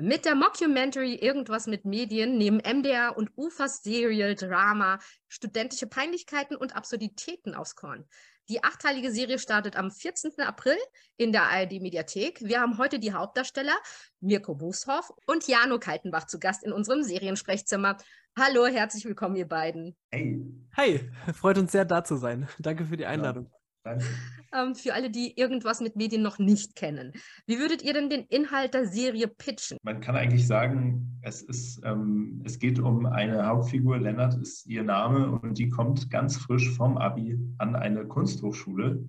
Mit 0.00 0.24
der 0.24 0.34
Mockumentary 0.34 1.16
Irgendwas 1.16 1.66
mit 1.66 1.84
Medien 1.84 2.38
nehmen 2.38 2.62
MDR 2.64 3.18
und 3.18 3.30
UFAs 3.36 3.82
Serial 3.82 4.34
Drama 4.34 4.98
studentische 5.28 5.86
Peinlichkeiten 5.86 6.56
und 6.56 6.74
Absurditäten 6.74 7.54
aufs 7.54 7.76
Korn. 7.76 8.06
Die 8.48 8.64
achteilige 8.64 9.12
Serie 9.12 9.38
startet 9.38 9.76
am 9.76 9.90
14. 9.90 10.32
April 10.38 10.78
in 11.18 11.32
der 11.32 11.42
ARD-Mediathek. 11.42 12.40
Wir 12.40 12.62
haben 12.62 12.78
heute 12.78 12.98
die 12.98 13.12
Hauptdarsteller 13.12 13.76
Mirko 14.20 14.54
Bußhoff 14.54 15.12
und 15.26 15.46
Jano 15.46 15.78
Kaltenbach 15.78 16.26
zu 16.26 16.38
Gast 16.40 16.64
in 16.64 16.72
unserem 16.72 17.02
Seriensprechzimmer. 17.02 17.98
Hallo, 18.38 18.66
herzlich 18.66 19.04
willkommen, 19.04 19.36
ihr 19.36 19.48
beiden. 19.48 19.98
Hey. 20.10 20.40
Hi, 20.78 21.10
freut 21.34 21.58
uns 21.58 21.72
sehr, 21.72 21.84
da 21.84 22.04
zu 22.04 22.16
sein. 22.16 22.48
Danke 22.58 22.86
für 22.86 22.96
die 22.96 23.04
Einladung. 23.04 23.50
Ähm, 23.84 24.74
für 24.74 24.94
alle, 24.94 25.10
die 25.10 25.38
irgendwas 25.38 25.80
mit 25.80 25.96
Medien 25.96 26.22
noch 26.22 26.38
nicht 26.38 26.76
kennen. 26.76 27.12
Wie 27.46 27.58
würdet 27.58 27.82
ihr 27.82 27.94
denn 27.94 28.10
den 28.10 28.24
Inhalt 28.26 28.74
der 28.74 28.86
Serie 28.86 29.28
pitchen? 29.28 29.78
Man 29.82 30.00
kann 30.00 30.16
eigentlich 30.16 30.46
sagen, 30.46 31.18
es, 31.22 31.42
ist, 31.42 31.80
ähm, 31.84 32.42
es 32.44 32.58
geht 32.58 32.78
um 32.78 33.06
eine 33.06 33.46
Hauptfigur, 33.46 33.98
Lennart 33.98 34.34
ist 34.34 34.66
ihr 34.66 34.82
Name, 34.82 35.30
und 35.30 35.58
die 35.58 35.68
kommt 35.68 36.10
ganz 36.10 36.36
frisch 36.36 36.70
vom 36.70 36.98
Abi 36.98 37.38
an 37.58 37.76
eine 37.76 38.06
Kunsthochschule, 38.06 39.06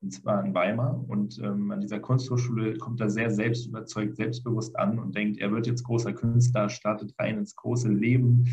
und 0.00 0.10
zwar 0.10 0.44
in 0.44 0.54
Weimar. 0.54 1.02
Und 1.08 1.38
ähm, 1.38 1.70
an 1.70 1.80
dieser 1.80 1.98
Kunsthochschule 1.98 2.78
kommt 2.78 3.00
er 3.00 3.10
sehr 3.10 3.30
selbstüberzeugt, 3.30 4.16
selbstbewusst 4.16 4.78
an 4.78 4.98
und 4.98 5.16
denkt, 5.16 5.38
er 5.40 5.50
wird 5.50 5.66
jetzt 5.66 5.84
großer 5.84 6.12
Künstler, 6.12 6.68
startet 6.68 7.14
rein 7.18 7.38
ins 7.38 7.56
große 7.56 7.88
Leben 7.88 8.46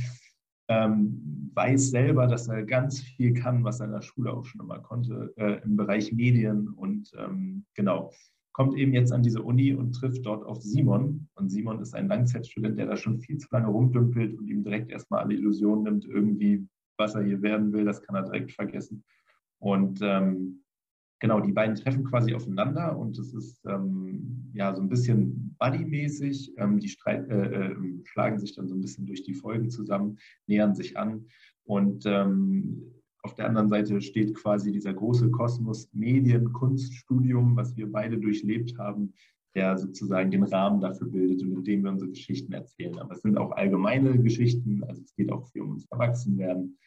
ähm, 0.72 1.52
weiß 1.54 1.90
selber, 1.90 2.28
dass 2.28 2.48
er 2.48 2.64
ganz 2.64 3.02
viel 3.02 3.34
kann, 3.34 3.64
was 3.64 3.80
er 3.80 3.88
in 3.88 3.92
der 3.92 4.02
Schule 4.02 4.32
auch 4.32 4.46
schon 4.46 4.62
immer 4.62 4.80
konnte, 4.80 5.34
äh, 5.36 5.62
im 5.64 5.76
Bereich 5.76 6.14
Medien 6.14 6.70
und 6.70 7.12
ähm, 7.18 7.66
genau, 7.76 8.12
kommt 8.54 8.78
eben 8.78 8.94
jetzt 8.94 9.12
an 9.12 9.24
diese 9.24 9.42
Uni 9.42 9.74
und 9.74 9.94
trifft 9.94 10.26
dort 10.26 10.46
auf 10.46 10.62
Simon. 10.62 11.28
Und 11.36 11.50
Simon 11.50 11.80
ist 11.80 11.96
ein 11.96 12.08
Langzeitstudent, 12.08 12.78
der 12.78 12.86
da 12.86 12.98
schon 12.98 13.20
viel 13.20 13.38
zu 13.38 13.48
lange 13.52 13.68
rumdümpelt 13.68 14.38
und 14.38 14.48
ihm 14.48 14.64
direkt 14.64 14.90
erstmal 14.90 15.24
alle 15.24 15.36
Illusionen 15.36 15.84
nimmt, 15.84 16.06
irgendwie, 16.06 16.68
was 16.98 17.16
er 17.16 17.24
hier 17.24 17.42
werden 17.42 17.72
will, 17.72 17.86
das 17.86 18.02
kann 18.02 18.16
er 18.16 18.24
direkt 18.24 18.52
vergessen. 18.52 19.04
Und 19.60 20.00
ähm, 20.02 20.64
genau, 21.22 21.40
die 21.40 21.54
beiden 21.54 21.76
treffen 21.76 22.04
quasi 22.04 22.34
aufeinander 22.34 22.98
und 22.98 23.18
es 23.18 23.34
ist 23.34 23.64
ähm, 23.66 24.52
ja 24.54 24.76
so 24.76 24.82
ein 24.82 24.90
bisschen 24.90 25.56
buddy-mäßig. 25.60 26.54
Ähm, 26.58 26.80
die 26.80 26.90
Streit, 26.90 27.30
äh, 27.30 27.68
äh, 27.68 27.76
schlagen 28.04 28.40
sich 28.40 28.54
dann 28.56 28.68
so 28.68 28.76
ein 28.76 28.82
bisschen 28.82 29.06
durch 29.06 29.24
die 29.24 29.36
Folgen 29.36 29.70
zusammen, 29.70 30.18
nähern 30.48 30.76
sich 30.76 30.98
an 30.98 31.26
und 31.64 32.04
ähm, 32.06 32.82
auf 33.24 33.36
der 33.36 33.46
anderen 33.46 33.70
Seite 33.70 34.02
steht 34.02 34.34
quasi 34.34 34.72
dieser 34.72 34.96
große 34.96 35.30
Kosmos 35.30 35.88
Medien, 35.94 36.52
Kunststudium, 36.54 37.56
was 37.56 37.78
wir 37.78 37.90
beide 37.90 38.18
durchlebt 38.18 38.78
haben, 38.80 39.14
der 39.54 39.78
sozusagen 39.78 40.32
den 40.32 40.44
Rahmen 40.44 40.82
dafür 40.82 41.08
bildet 41.08 41.44
und 41.44 41.52
in 41.52 41.64
dem 41.64 41.84
wir 41.84 41.92
unsere 41.92 42.10
Geschichten 42.10 42.52
erzählen. 42.52 42.98
Aber 42.98 43.14
es 43.14 43.22
sind 43.22 43.38
auch 43.38 43.52
allgemeine 43.52 44.20
Geschichten, 44.20 44.84
also 44.86 45.04
es 45.04 45.14
geht 45.14 45.32
auch 45.32 45.48
viel 45.52 45.62
um 45.62 45.72
uns 45.72 45.86
Erwachsenwerden 45.92 46.80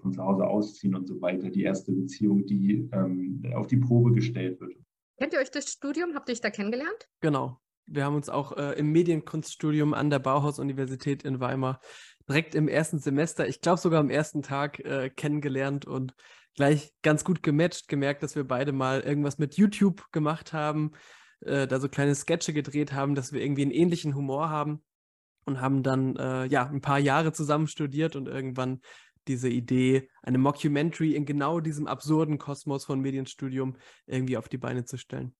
von 0.00 0.12
zu 0.12 0.22
Hause 0.22 0.46
ausziehen 0.46 0.94
und 0.94 1.06
so 1.06 1.20
weiter, 1.20 1.50
die 1.50 1.62
erste 1.62 1.92
Beziehung, 1.92 2.46
die 2.46 2.88
ähm, 2.92 3.42
auf 3.54 3.66
die 3.66 3.76
Probe 3.76 4.12
gestellt 4.12 4.60
wird. 4.60 4.74
Kennt 5.18 5.32
ihr 5.32 5.38
euch 5.38 5.50
das 5.50 5.70
Studium? 5.70 6.14
Habt 6.14 6.28
ihr 6.28 6.32
euch 6.32 6.40
da 6.40 6.50
kennengelernt? 6.50 7.08
Genau. 7.20 7.60
Wir 7.86 8.04
haben 8.04 8.16
uns 8.16 8.28
auch 8.28 8.56
äh, 8.56 8.72
im 8.72 8.90
Medienkunststudium 8.90 9.94
an 9.94 10.10
der 10.10 10.18
Bauhaus-Universität 10.18 11.22
in 11.22 11.38
Weimar 11.38 11.80
direkt 12.28 12.54
im 12.54 12.68
ersten 12.68 12.98
Semester, 12.98 13.46
ich 13.46 13.60
glaube 13.60 13.80
sogar 13.80 14.00
am 14.00 14.10
ersten 14.10 14.42
Tag, 14.42 14.80
äh, 14.80 15.10
kennengelernt 15.10 15.86
und 15.86 16.14
gleich 16.56 16.92
ganz 17.02 17.24
gut 17.24 17.42
gematcht, 17.42 17.88
gemerkt, 17.88 18.22
dass 18.22 18.34
wir 18.34 18.44
beide 18.44 18.72
mal 18.72 19.00
irgendwas 19.00 19.38
mit 19.38 19.56
YouTube 19.56 20.10
gemacht 20.10 20.52
haben, 20.52 20.92
äh, 21.40 21.66
da 21.66 21.78
so 21.78 21.88
kleine 21.88 22.14
Sketche 22.14 22.52
gedreht 22.52 22.92
haben, 22.92 23.14
dass 23.14 23.32
wir 23.32 23.40
irgendwie 23.40 23.62
einen 23.62 23.70
ähnlichen 23.70 24.14
Humor 24.14 24.50
haben 24.50 24.82
und 25.44 25.60
haben 25.60 25.82
dann 25.82 26.16
äh, 26.16 26.46
ja 26.46 26.66
ein 26.66 26.80
paar 26.80 26.98
Jahre 26.98 27.32
zusammen 27.32 27.68
studiert 27.68 28.16
und 28.16 28.26
irgendwann 28.26 28.80
diese 29.28 29.48
Idee, 29.48 30.08
eine 30.22 30.38
Mockumentary 30.38 31.14
in 31.14 31.26
genau 31.26 31.60
diesem 31.60 31.86
absurden 31.86 32.38
Kosmos 32.38 32.84
von 32.84 33.00
Medienstudium 33.00 33.76
irgendwie 34.06 34.36
auf 34.36 34.48
die 34.48 34.58
Beine 34.58 34.84
zu 34.84 34.96
stellen. 34.96 35.34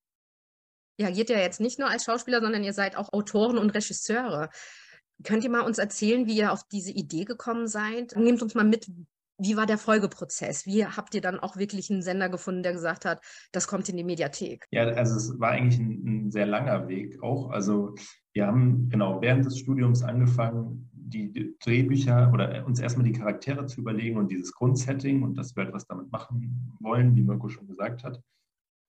Ja, 0.98 1.10
geht 1.10 1.28
ja 1.28 1.38
jetzt 1.38 1.60
nicht 1.60 1.78
nur 1.78 1.90
als 1.90 2.04
Schauspieler, 2.04 2.40
sondern 2.40 2.64
ihr 2.64 2.72
seid 2.72 2.96
auch 2.96 3.12
Autoren 3.12 3.58
und 3.58 3.70
Regisseure. 3.70 4.48
Könnt 5.24 5.44
ihr 5.44 5.50
mal 5.50 5.60
uns 5.60 5.78
erzählen, 5.78 6.26
wie 6.26 6.36
ihr 6.36 6.52
auf 6.52 6.62
diese 6.70 6.90
Idee 6.90 7.24
gekommen 7.24 7.68
seid? 7.68 8.16
Nehmt 8.16 8.42
uns 8.42 8.54
mal 8.54 8.64
mit, 8.64 8.90
wie 9.38 9.56
war 9.56 9.66
der 9.66 9.78
Folgeprozess? 9.78 10.66
Wie 10.66 10.86
habt 10.86 11.14
ihr 11.14 11.20
dann 11.20 11.38
auch 11.38 11.56
wirklich 11.56 11.90
einen 11.90 12.02
Sender 12.02 12.28
gefunden, 12.28 12.62
der 12.62 12.72
gesagt 12.72 13.04
hat, 13.04 13.20
das 13.52 13.66
kommt 13.66 13.88
in 13.88 13.96
die 13.96 14.04
Mediathek? 14.04 14.66
Ja, 14.70 14.84
also 14.84 15.16
es 15.16 15.38
war 15.38 15.50
eigentlich 15.50 15.78
ein, 15.78 16.26
ein 16.26 16.30
sehr 16.30 16.46
langer 16.46 16.88
Weg 16.88 17.22
auch. 17.22 17.50
Also 17.50 17.94
wir 18.32 18.46
haben 18.46 18.88
genau 18.88 19.20
während 19.20 19.44
des 19.44 19.58
Studiums 19.58 20.02
angefangen, 20.02 20.90
die 21.08 21.56
Drehbücher 21.60 22.30
oder 22.32 22.66
uns 22.66 22.80
erstmal 22.80 23.06
die 23.06 23.12
Charaktere 23.12 23.66
zu 23.66 23.80
überlegen 23.80 24.16
und 24.16 24.30
dieses 24.30 24.52
Grundsetting 24.52 25.22
und 25.22 25.36
dass 25.36 25.54
wir 25.56 25.64
etwas 25.64 25.86
damit 25.86 26.10
machen 26.10 26.76
wollen, 26.80 27.14
wie 27.14 27.22
Mirko 27.22 27.48
schon 27.48 27.66
gesagt 27.66 28.04
hat. 28.04 28.20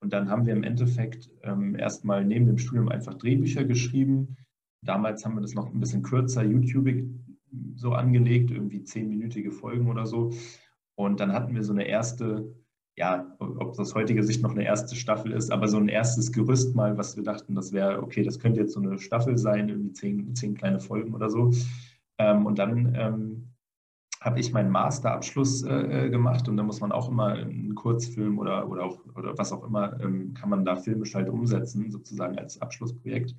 Und 0.00 0.12
dann 0.12 0.30
haben 0.30 0.46
wir 0.46 0.52
im 0.52 0.62
Endeffekt 0.62 1.30
ähm, 1.42 1.74
erstmal 1.74 2.24
neben 2.24 2.46
dem 2.46 2.58
Studium 2.58 2.88
einfach 2.88 3.14
Drehbücher 3.14 3.64
geschrieben. 3.64 4.36
Damals 4.84 5.24
haben 5.24 5.34
wir 5.34 5.40
das 5.40 5.54
noch 5.54 5.72
ein 5.72 5.80
bisschen 5.80 6.02
kürzer, 6.02 6.44
YouTube 6.44 6.88
so 7.74 7.92
angelegt, 7.92 8.50
irgendwie 8.50 8.84
zehnminütige 8.84 9.50
Folgen 9.50 9.88
oder 9.88 10.06
so. 10.06 10.32
Und 10.96 11.20
dann 11.20 11.32
hatten 11.32 11.54
wir 11.54 11.62
so 11.62 11.72
eine 11.72 11.86
erste, 11.86 12.54
ja, 12.96 13.36
ob 13.38 13.76
das 13.76 13.94
heutige 13.94 14.22
Sicht 14.22 14.42
noch 14.42 14.52
eine 14.52 14.64
erste 14.64 14.94
Staffel 14.94 15.32
ist, 15.32 15.50
aber 15.50 15.68
so 15.68 15.78
ein 15.78 15.88
erstes 15.88 16.32
Gerüst 16.32 16.74
mal, 16.74 16.98
was 16.98 17.16
wir 17.16 17.22
dachten, 17.22 17.54
das 17.54 17.72
wäre, 17.72 18.02
okay, 18.02 18.22
das 18.22 18.38
könnte 18.38 18.60
jetzt 18.60 18.74
so 18.74 18.80
eine 18.80 18.98
Staffel 18.98 19.38
sein, 19.38 19.68
irgendwie 19.68 19.92
zehn, 19.92 20.34
zehn 20.34 20.54
kleine 20.54 20.80
Folgen 20.80 21.14
oder 21.14 21.30
so. 21.30 21.52
Ähm, 22.18 22.46
und 22.46 22.58
dann 22.58 22.94
ähm, 22.94 23.48
habe 24.20 24.40
ich 24.40 24.52
meinen 24.52 24.70
Masterabschluss 24.70 25.62
äh, 25.62 26.06
äh, 26.06 26.10
gemacht 26.10 26.48
und 26.48 26.56
da 26.56 26.62
muss 26.62 26.80
man 26.80 26.92
auch 26.92 27.08
immer 27.08 27.28
einen 27.28 27.74
Kurzfilm 27.74 28.38
oder, 28.38 28.68
oder, 28.68 28.84
auch, 28.84 28.98
oder 29.14 29.38
was 29.38 29.52
auch 29.52 29.64
immer, 29.64 29.98
ähm, 30.00 30.34
kann 30.34 30.50
man 30.50 30.64
da 30.64 30.76
filmisch 30.76 31.14
halt 31.14 31.28
umsetzen, 31.28 31.90
sozusagen 31.90 32.36
als 32.38 32.60
Abschlussprojekt. 32.60 33.34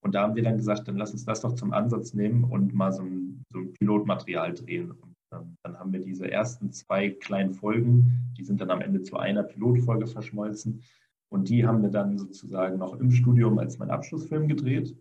Und 0.00 0.14
da 0.14 0.22
haben 0.22 0.34
wir 0.34 0.42
dann 0.42 0.56
gesagt, 0.56 0.88
dann 0.88 0.96
lass 0.96 1.12
uns 1.12 1.24
das 1.24 1.42
doch 1.42 1.54
zum 1.54 1.72
Ansatz 1.72 2.12
nehmen 2.14 2.44
und 2.44 2.74
mal 2.74 2.92
so 2.92 3.02
ein, 3.02 3.44
so 3.52 3.58
ein 3.58 3.72
Pilotmaterial 3.74 4.52
drehen. 4.54 4.90
Und 4.90 5.14
ähm, 5.32 5.56
dann 5.62 5.78
haben 5.78 5.92
wir 5.92 6.00
diese 6.00 6.30
ersten 6.30 6.72
zwei 6.72 7.10
kleinen 7.10 7.54
Folgen, 7.54 8.32
die 8.36 8.44
sind 8.44 8.60
dann 8.60 8.70
am 8.70 8.80
Ende 8.80 9.02
zu 9.02 9.16
einer 9.18 9.42
Pilotfolge 9.42 10.06
verschmolzen. 10.06 10.82
Und 11.28 11.48
die 11.48 11.64
haben 11.66 11.82
wir 11.82 11.90
dann 11.90 12.18
sozusagen 12.18 12.78
noch 12.78 12.98
im 12.98 13.10
Studium 13.10 13.58
als 13.58 13.78
mein 13.78 13.90
Abschlussfilm 13.90 14.48
gedreht. 14.48 14.96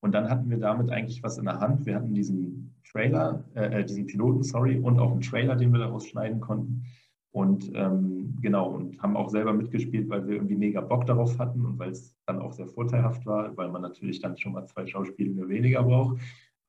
Und 0.00 0.12
dann 0.12 0.28
hatten 0.28 0.50
wir 0.50 0.58
damit 0.58 0.90
eigentlich 0.90 1.22
was 1.22 1.38
in 1.38 1.46
der 1.46 1.60
Hand. 1.60 1.86
Wir 1.86 1.96
hatten 1.96 2.14
diesen 2.14 2.74
Trailer, 2.90 3.44
äh, 3.54 3.80
äh, 3.80 3.84
diesen 3.84 4.06
Piloten, 4.06 4.42
sorry, 4.42 4.78
und 4.78 4.98
auch 4.98 5.10
einen 5.10 5.20
Trailer, 5.20 5.56
den 5.56 5.72
wir 5.72 5.80
daraus 5.80 6.06
schneiden 6.06 6.40
konnten. 6.40 6.84
Und 7.32 7.70
ähm, 7.74 8.36
genau, 8.40 8.70
und 8.70 9.02
haben 9.02 9.16
auch 9.16 9.28
selber 9.28 9.52
mitgespielt, 9.52 10.08
weil 10.08 10.26
wir 10.26 10.36
irgendwie 10.36 10.56
mega 10.56 10.80
Bock 10.80 11.04
darauf 11.04 11.38
hatten 11.38 11.66
und 11.66 11.78
weil 11.78 11.90
es 11.90 12.16
dann 12.26 12.40
auch 12.40 12.52
sehr 12.52 12.66
vorteilhaft 12.66 13.26
war, 13.26 13.54
weil 13.56 13.68
man 13.68 13.82
natürlich 13.82 14.20
dann 14.20 14.38
schon 14.38 14.52
mal 14.52 14.66
zwei 14.66 14.86
Schauspieler 14.86 15.46
weniger 15.48 15.82
braucht. 15.82 16.18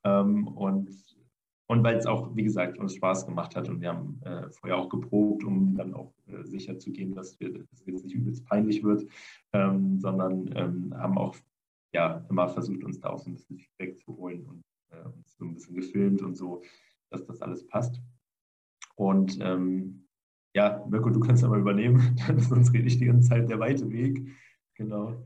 Ähm, 0.03 0.47
und 0.47 0.89
und 1.69 1.83
weil 1.83 1.97
es 1.97 2.05
auch, 2.05 2.33
wie 2.33 2.43
gesagt, 2.43 2.77
uns 2.77 2.95
Spaß 2.95 3.25
gemacht 3.25 3.55
hat 3.55 3.67
und 3.67 3.81
wir 3.81 3.89
haben 3.89 4.21
äh, 4.23 4.49
vorher 4.51 4.77
auch 4.77 4.87
geprobt, 4.87 5.43
um 5.43 5.75
dann 5.75 5.93
auch 5.93 6.13
äh, 6.27 6.43
sicher 6.45 6.79
zu 6.79 6.91
gehen, 6.91 7.13
dass, 7.13 7.37
wir, 7.41 7.53
dass 7.53 7.81
es 7.81 7.85
jetzt 7.85 8.05
nicht 8.05 8.15
übelst 8.15 8.45
peinlich 8.45 8.83
wird, 8.83 9.05
ähm, 9.51 9.99
sondern 9.99 10.49
ähm, 10.55 10.93
haben 10.97 11.17
auch 11.17 11.35
ja 11.97 12.25
immer 12.29 12.47
versucht, 12.47 12.83
uns 12.83 12.99
da 12.99 13.09
auch 13.09 13.19
so 13.19 13.29
ein 13.29 13.33
bisschen 13.33 13.57
Feedback 13.57 13.97
zu 13.97 14.15
holen 14.15 14.45
und 14.45 14.63
äh, 14.91 15.03
uns 15.03 15.35
so 15.35 15.45
ein 15.45 15.53
bisschen 15.53 15.75
gefilmt 15.75 16.21
und 16.21 16.35
so, 16.35 16.61
dass 17.09 17.25
das 17.25 17.41
alles 17.41 17.65
passt. 17.67 17.99
Und 18.95 19.39
ähm, 19.41 20.07
ja, 20.53 20.85
Mirko, 20.89 21.09
du 21.09 21.19
kannst 21.19 21.43
aber 21.43 21.57
übernehmen, 21.57 22.17
sonst 22.37 22.73
rede 22.73 22.87
ich 22.87 22.97
die 22.97 23.05
ganze 23.05 23.29
Zeit 23.29 23.49
der 23.49 23.59
weite 23.59 23.89
Weg. 23.89 24.27
Genau. 24.75 25.25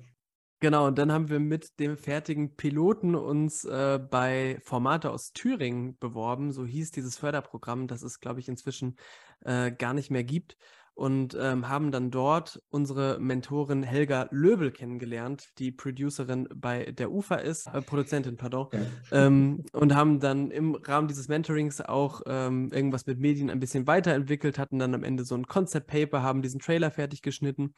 Genau, 0.61 0.87
und 0.87 0.97
dann 0.97 1.11
haben 1.11 1.29
wir 1.29 1.39
mit 1.39 1.79
dem 1.79 1.97
fertigen 1.97 2.55
Piloten 2.55 3.15
uns 3.15 3.65
äh, 3.65 3.99
bei 3.99 4.59
Formate 4.61 5.09
aus 5.09 5.33
Thüringen 5.33 5.97
beworben. 5.97 6.51
So 6.51 6.65
hieß 6.65 6.91
dieses 6.91 7.17
Förderprogramm, 7.17 7.87
das 7.87 8.03
es, 8.03 8.19
glaube 8.19 8.39
ich, 8.39 8.47
inzwischen 8.47 8.95
äh, 9.43 9.71
gar 9.71 9.95
nicht 9.95 10.11
mehr 10.11 10.23
gibt 10.23 10.57
und 10.93 11.37
ähm, 11.39 11.67
haben 11.69 11.91
dann 11.91 12.11
dort 12.11 12.61
unsere 12.69 13.17
Mentorin 13.19 13.83
Helga 13.83 14.27
Löbel 14.31 14.71
kennengelernt, 14.71 15.49
die 15.57 15.71
Producerin 15.71 16.47
bei 16.53 16.91
der 16.91 17.11
UFA 17.11 17.35
ist, 17.35 17.67
äh, 17.67 17.81
Produzentin, 17.81 18.37
pardon, 18.37 18.67
ja. 18.71 18.79
ähm, 19.11 19.63
und 19.71 19.95
haben 19.95 20.19
dann 20.19 20.51
im 20.51 20.75
Rahmen 20.75 21.07
dieses 21.07 21.27
Mentorings 21.27 21.81
auch 21.81 22.21
ähm, 22.27 22.71
irgendwas 22.71 23.05
mit 23.05 23.19
Medien 23.19 23.49
ein 23.49 23.59
bisschen 23.59 23.87
weiterentwickelt, 23.87 24.59
hatten 24.59 24.79
dann 24.79 24.93
am 24.93 25.03
Ende 25.03 25.23
so 25.23 25.35
ein 25.35 25.47
Concept 25.47 25.87
Paper, 25.87 26.23
haben 26.23 26.41
diesen 26.41 26.59
Trailer 26.59 26.91
fertig 26.91 27.21
geschnitten. 27.21 27.73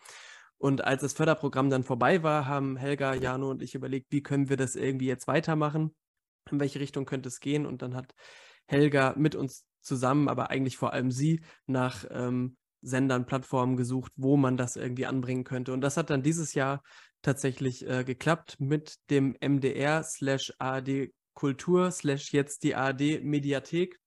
Und 0.57 0.83
als 0.83 1.01
das 1.01 1.13
Förderprogramm 1.13 1.69
dann 1.69 1.83
vorbei 1.83 2.24
war, 2.24 2.45
haben 2.45 2.77
Helga, 2.77 3.13
Jano 3.16 3.51
und 3.51 3.62
ich 3.62 3.75
überlegt, 3.75 4.07
wie 4.12 4.24
können 4.24 4.50
wir 4.50 4.57
das 4.57 4.75
irgendwie 4.75 5.07
jetzt 5.07 5.27
weitermachen? 5.27 5.94
In 6.50 6.59
welche 6.59 6.80
Richtung 6.80 7.06
könnte 7.06 7.27
es 7.27 7.39
gehen? 7.39 7.66
Und 7.66 7.81
dann 7.81 7.95
hat 7.95 8.13
Helga 8.66 9.13
mit 9.18 9.36
uns 9.36 9.66
zusammen, 9.81 10.30
aber 10.30 10.50
eigentlich 10.50 10.77
vor 10.77 10.94
allem 10.94 11.12
sie, 11.12 11.42
nach 11.68 12.06
ähm, 12.12 12.56
Sendern, 12.83 13.25
Plattformen 13.25 13.77
gesucht, 13.77 14.12
wo 14.15 14.38
man 14.38 14.57
das 14.57 14.75
irgendwie 14.75 15.06
anbringen 15.06 15.44
könnte. 15.44 15.74
Und 15.74 15.81
das 15.81 15.97
hat 15.97 16.09
dann 16.09 16.21
dieses 16.21 16.53
Jahr 16.53 16.83
tatsächlich 17.21 17.88
äh, 17.88 18.03
geklappt 18.03 18.57
mit 18.59 18.97
dem 19.09 19.35
MDR 19.41 20.03
slash 20.03 20.53
ARD 20.59 21.12
Kultur 21.33 21.89
slash 21.91 22.31
jetzt 22.31 22.63
die 22.63 22.75
ARD 22.75 23.24
Mediathek, 23.24 24.00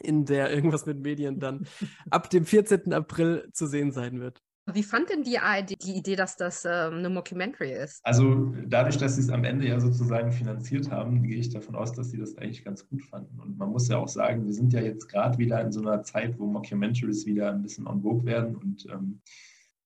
in 0.00 0.24
der 0.24 0.50
irgendwas 0.52 0.86
mit 0.86 1.00
Medien 1.00 1.40
dann 1.40 1.66
ab 2.10 2.30
dem 2.30 2.46
14. 2.46 2.92
April 2.92 3.48
zu 3.52 3.66
sehen 3.66 3.92
sein 3.92 4.20
wird. 4.20 4.40
Wie 4.74 4.82
fand 4.82 5.10
denn 5.10 5.22
die 5.22 5.38
ARD 5.38 5.74
die 5.82 5.96
Idee, 5.96 6.16
dass 6.16 6.36
das 6.36 6.64
ähm, 6.64 6.94
eine 6.98 7.10
Mockumentary 7.10 7.72
ist? 7.72 8.00
Also 8.04 8.54
dadurch, 8.66 8.96
dass 8.98 9.16
sie 9.16 9.22
es 9.22 9.30
am 9.30 9.44
Ende 9.44 9.68
ja 9.68 9.80
sozusagen 9.80 10.32
finanziert 10.32 10.90
haben, 10.90 11.22
gehe 11.22 11.38
ich 11.38 11.50
davon 11.50 11.74
aus, 11.74 11.92
dass 11.92 12.10
sie 12.10 12.18
das 12.18 12.36
eigentlich 12.36 12.64
ganz 12.64 12.88
gut 12.88 13.02
fanden. 13.02 13.38
Und 13.40 13.58
man 13.58 13.70
muss 13.70 13.88
ja 13.88 13.98
auch 13.98 14.08
sagen, 14.08 14.46
wir 14.46 14.52
sind 14.52 14.72
ja 14.72 14.80
jetzt 14.80 15.08
gerade 15.08 15.38
wieder 15.38 15.60
in 15.60 15.72
so 15.72 15.80
einer 15.80 16.02
Zeit, 16.02 16.38
wo 16.38 16.46
Mockumentaries 16.46 17.26
wieder 17.26 17.50
ein 17.50 17.62
bisschen 17.62 17.86
on 17.86 18.02
vogue 18.02 18.24
werden 18.24 18.56
und 18.56 18.86
ähm, 18.90 19.20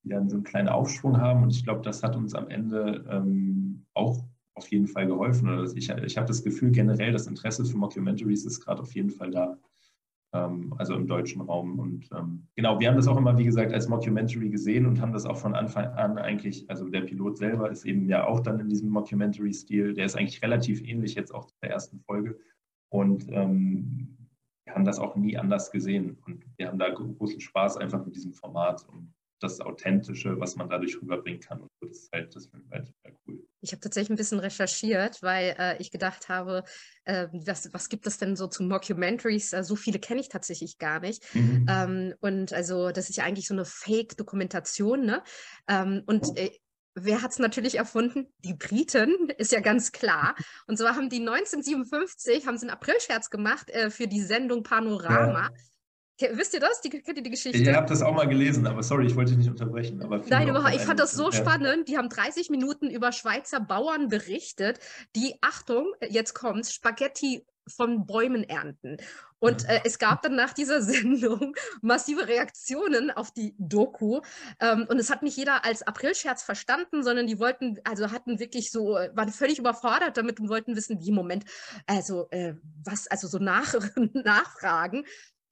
wieder 0.02 0.25
so 0.28 0.36
einen 0.36 0.44
kleinen 0.44 0.69
Aufschwung 0.69 1.20
haben. 1.20 1.42
Und 1.42 1.50
ich 1.50 1.64
glaube, 1.64 1.82
das 1.82 2.02
hat 2.02 2.16
uns 2.16 2.34
am 2.34 2.48
Ende 2.48 3.04
ähm, 3.10 3.86
auch 3.94 4.25
auf 4.54 4.69
jeden 4.69 4.86
Fall 4.86 5.06
geholfen. 5.06 5.66
Ich, 5.76 5.88
ich 5.88 6.16
habe 6.16 6.28
das 6.28 6.44
Gefühl, 6.44 6.70
generell 6.70 7.12
das 7.12 7.26
Interesse 7.26 7.64
für 7.64 7.76
Mockumentaries 7.76 8.44
ist 8.44 8.60
gerade 8.60 8.82
auf 8.82 8.94
jeden 8.94 9.10
Fall 9.10 9.31
da. 9.31 9.58
Ähm, 10.34 10.75
also 10.78 10.94
im 10.94 11.06
deutschen 11.06 11.40
Raum. 11.42 11.78
Und 11.78 12.10
ähm, 12.12 12.46
genau, 12.56 12.81
wir 12.81 12.88
haben 12.88 12.96
das 12.96 13.06
auch 13.06 13.16
immer, 13.16 13.38
wie 13.38 13.44
gesagt, 13.44 13.72
als 13.72 13.88
Mockumentary 13.88 14.50
gesehen 14.50 14.84
und 14.84 15.00
haben 15.00 15.12
das 15.12 15.26
auch 15.26 15.36
von 15.36 15.54
Anfang 15.54 15.86
an 15.86 16.19
eigentlich, 16.19 16.69
also 16.69 16.88
der 16.88 17.02
Pilot 17.02 17.38
selber 17.38 17.70
ist 17.70 17.86
eben 17.86 18.08
ja 18.08 18.26
auch 18.26 18.40
dann 18.40 18.58
in 18.58 18.69
diesem 18.69 18.90
Mockumentary-Stil, 18.90 19.94
der 19.94 20.06
ist 20.06 20.16
eigentlich 20.16 20.42
relativ 20.42 20.82
ähnlich 20.82 21.14
jetzt 21.14 21.32
auch 21.32 21.48
der 21.62 21.70
ersten 21.70 22.00
Folge. 22.00 22.38
Und 22.90 23.26
ähm, 23.31 24.16
wir 24.64 24.75
haben 24.75 24.84
das 24.84 24.98
auch 24.98 25.14
nie 25.14 25.36
anders 25.36 25.70
gesehen. 25.70 26.19
Und 26.26 26.44
wir 26.56 26.66
haben 26.66 26.78
da 26.78 26.90
großen 26.90 27.40
Spaß 27.40 27.76
einfach 27.76 28.04
mit 28.04 28.16
diesem 28.16 28.32
Format. 28.32 28.84
Und 28.88 29.14
das 29.40 29.60
Authentische, 29.60 30.38
was 30.40 30.56
man 30.56 30.69
dadurch 30.69 31.00
rüberbringen 31.00 31.40
kann. 31.40 31.60
Und 31.60 31.70
das 31.81 31.90
ist 31.90 32.12
halt, 32.12 32.34
das 32.34 32.46
finde 32.46 32.64
ich 32.66 32.72
halt 32.72 32.92
cool. 33.28 33.46
Ich 33.64 33.72
habe 33.72 33.81
tatsächlich 33.81 34.11
ein 34.11 34.16
bisschen 34.16 34.38
recherchiert, 34.38 35.22
weil 35.22 35.56
äh, 35.58 35.76
ich 35.78 35.90
gedacht 35.90 36.28
habe, 36.28 36.64
äh, 37.05 37.28
was, 37.32 37.72
was 37.72 37.88
gibt 37.88 38.06
es 38.06 38.19
denn 38.19 38.37
so 38.37 38.46
zu 38.46 38.62
Mockumentaries? 38.62 39.52
Äh, 39.52 39.64
so 39.64 39.75
viele 39.75 39.99
kenne 39.99 40.20
ich 40.20 40.28
tatsächlich 40.28 40.78
gar 40.78 41.00
nicht. 41.00 41.25
Mhm. 41.34 41.66
Ähm, 41.69 42.14
und 42.20 42.52
also, 42.52 42.90
das 42.90 43.11
ist 43.11 43.16
ja 43.16 43.25
eigentlich 43.25 43.49
so 43.49 43.55
eine 43.55 43.64
Fake-Dokumentation, 43.64 45.05
ne? 45.05 45.22
Ähm, 45.69 46.02
und 46.06 46.37
äh, 46.38 46.50
Wer 46.96 47.22
hat 47.22 47.32
es 47.32 47.40
natürlich 47.40 47.76
erfunden? 47.76 48.32
Die 48.44 48.55
Briten, 48.55 49.28
ist 49.38 49.50
ja 49.50 49.58
ganz 49.61 49.90
klar. 49.90 50.37
Und 50.69 50.78
zwar 50.78 50.94
haben 50.94 51.08
die 51.08 51.19
1957 51.19 52.46
haben 52.46 52.56
sie 52.56 52.67
einen 52.67 52.75
Aprilscherz 52.75 53.31
gemacht 53.31 53.69
äh, 53.70 53.90
für 53.90 54.06
die 54.06 54.22
Sendung 54.22 54.62
Panorama. 54.62 55.50
Ja. 55.50 55.50
Wisst 56.20 56.55
ihr 56.55 56.61
das? 56.61 56.81
Die, 56.81 56.90
kennt 56.90 57.19
ihr 57.19 57.22
die 57.22 57.31
Geschichte? 57.31 57.58
Ich 57.58 57.69
habe 57.69 57.88
das 57.88 58.00
auch 58.02 58.14
mal 58.14 58.28
gelesen, 58.28 58.66
aber 58.66 58.82
sorry, 58.82 59.06
ich 59.06 59.16
wollte 59.16 59.31
dich 59.32 59.38
nicht 59.38 59.50
unterbrechen. 59.50 59.99
Nein, 60.28 60.49
überhaupt. 60.49 60.75
Ich 60.75 60.82
fand 60.82 61.00
das 61.00 61.12
so 61.12 61.31
ja. 61.31 61.32
spannend. 61.32 61.88
Die 61.88 61.99
haben 61.99 62.08
30 62.08 62.50
Minuten 62.50 62.88
über 62.88 63.11
Schweizer 63.11 63.58
Bauern 63.58 64.08
berichtet, 64.08 64.78
die, 65.16 65.37
Achtung, 65.40 65.93
jetzt 66.08 66.34
kommt's, 66.34 66.72
Spaghetti 66.72 67.44
von 67.66 68.06
Bäumen 68.06 68.44
ernten. 68.44 68.99
Und 69.38 69.69
äh, 69.69 69.81
es 69.84 69.99
gab 69.99 70.22
dann 70.22 70.37
nach 70.37 70.52
dieser 70.52 70.81
Sendung 70.82 71.55
massive 71.82 72.28
Reaktionen 72.28 73.10
auf 73.10 73.32
die 73.32 73.55
Doku. 73.58 74.20
Ähm, 74.60 74.87
und 74.88 74.99
es 74.99 75.10
hat 75.10 75.22
nicht 75.22 75.37
jeder 75.37 75.64
als 75.64 75.82
Aprilscherz 75.82 76.43
verstanden, 76.43 77.02
sondern 77.02 77.26
die 77.26 77.38
wollten, 77.38 77.78
also 77.84 78.10
hatten 78.10 78.38
wirklich 78.38 78.70
so, 78.70 78.94
waren 79.12 79.31
völlig 79.31 79.58
überfordert 79.58 80.17
damit 80.17 80.40
und 80.40 80.49
wollten 80.49 80.76
wissen, 80.76 81.00
wie 81.00 81.08
im 81.08 81.14
Moment, 81.14 81.44
also 81.87 82.28
äh, 82.31 82.55
was, 82.84 83.06
also 83.08 83.28
so 83.28 83.38
nach, 83.38 83.75
nachfragen. 84.12 85.05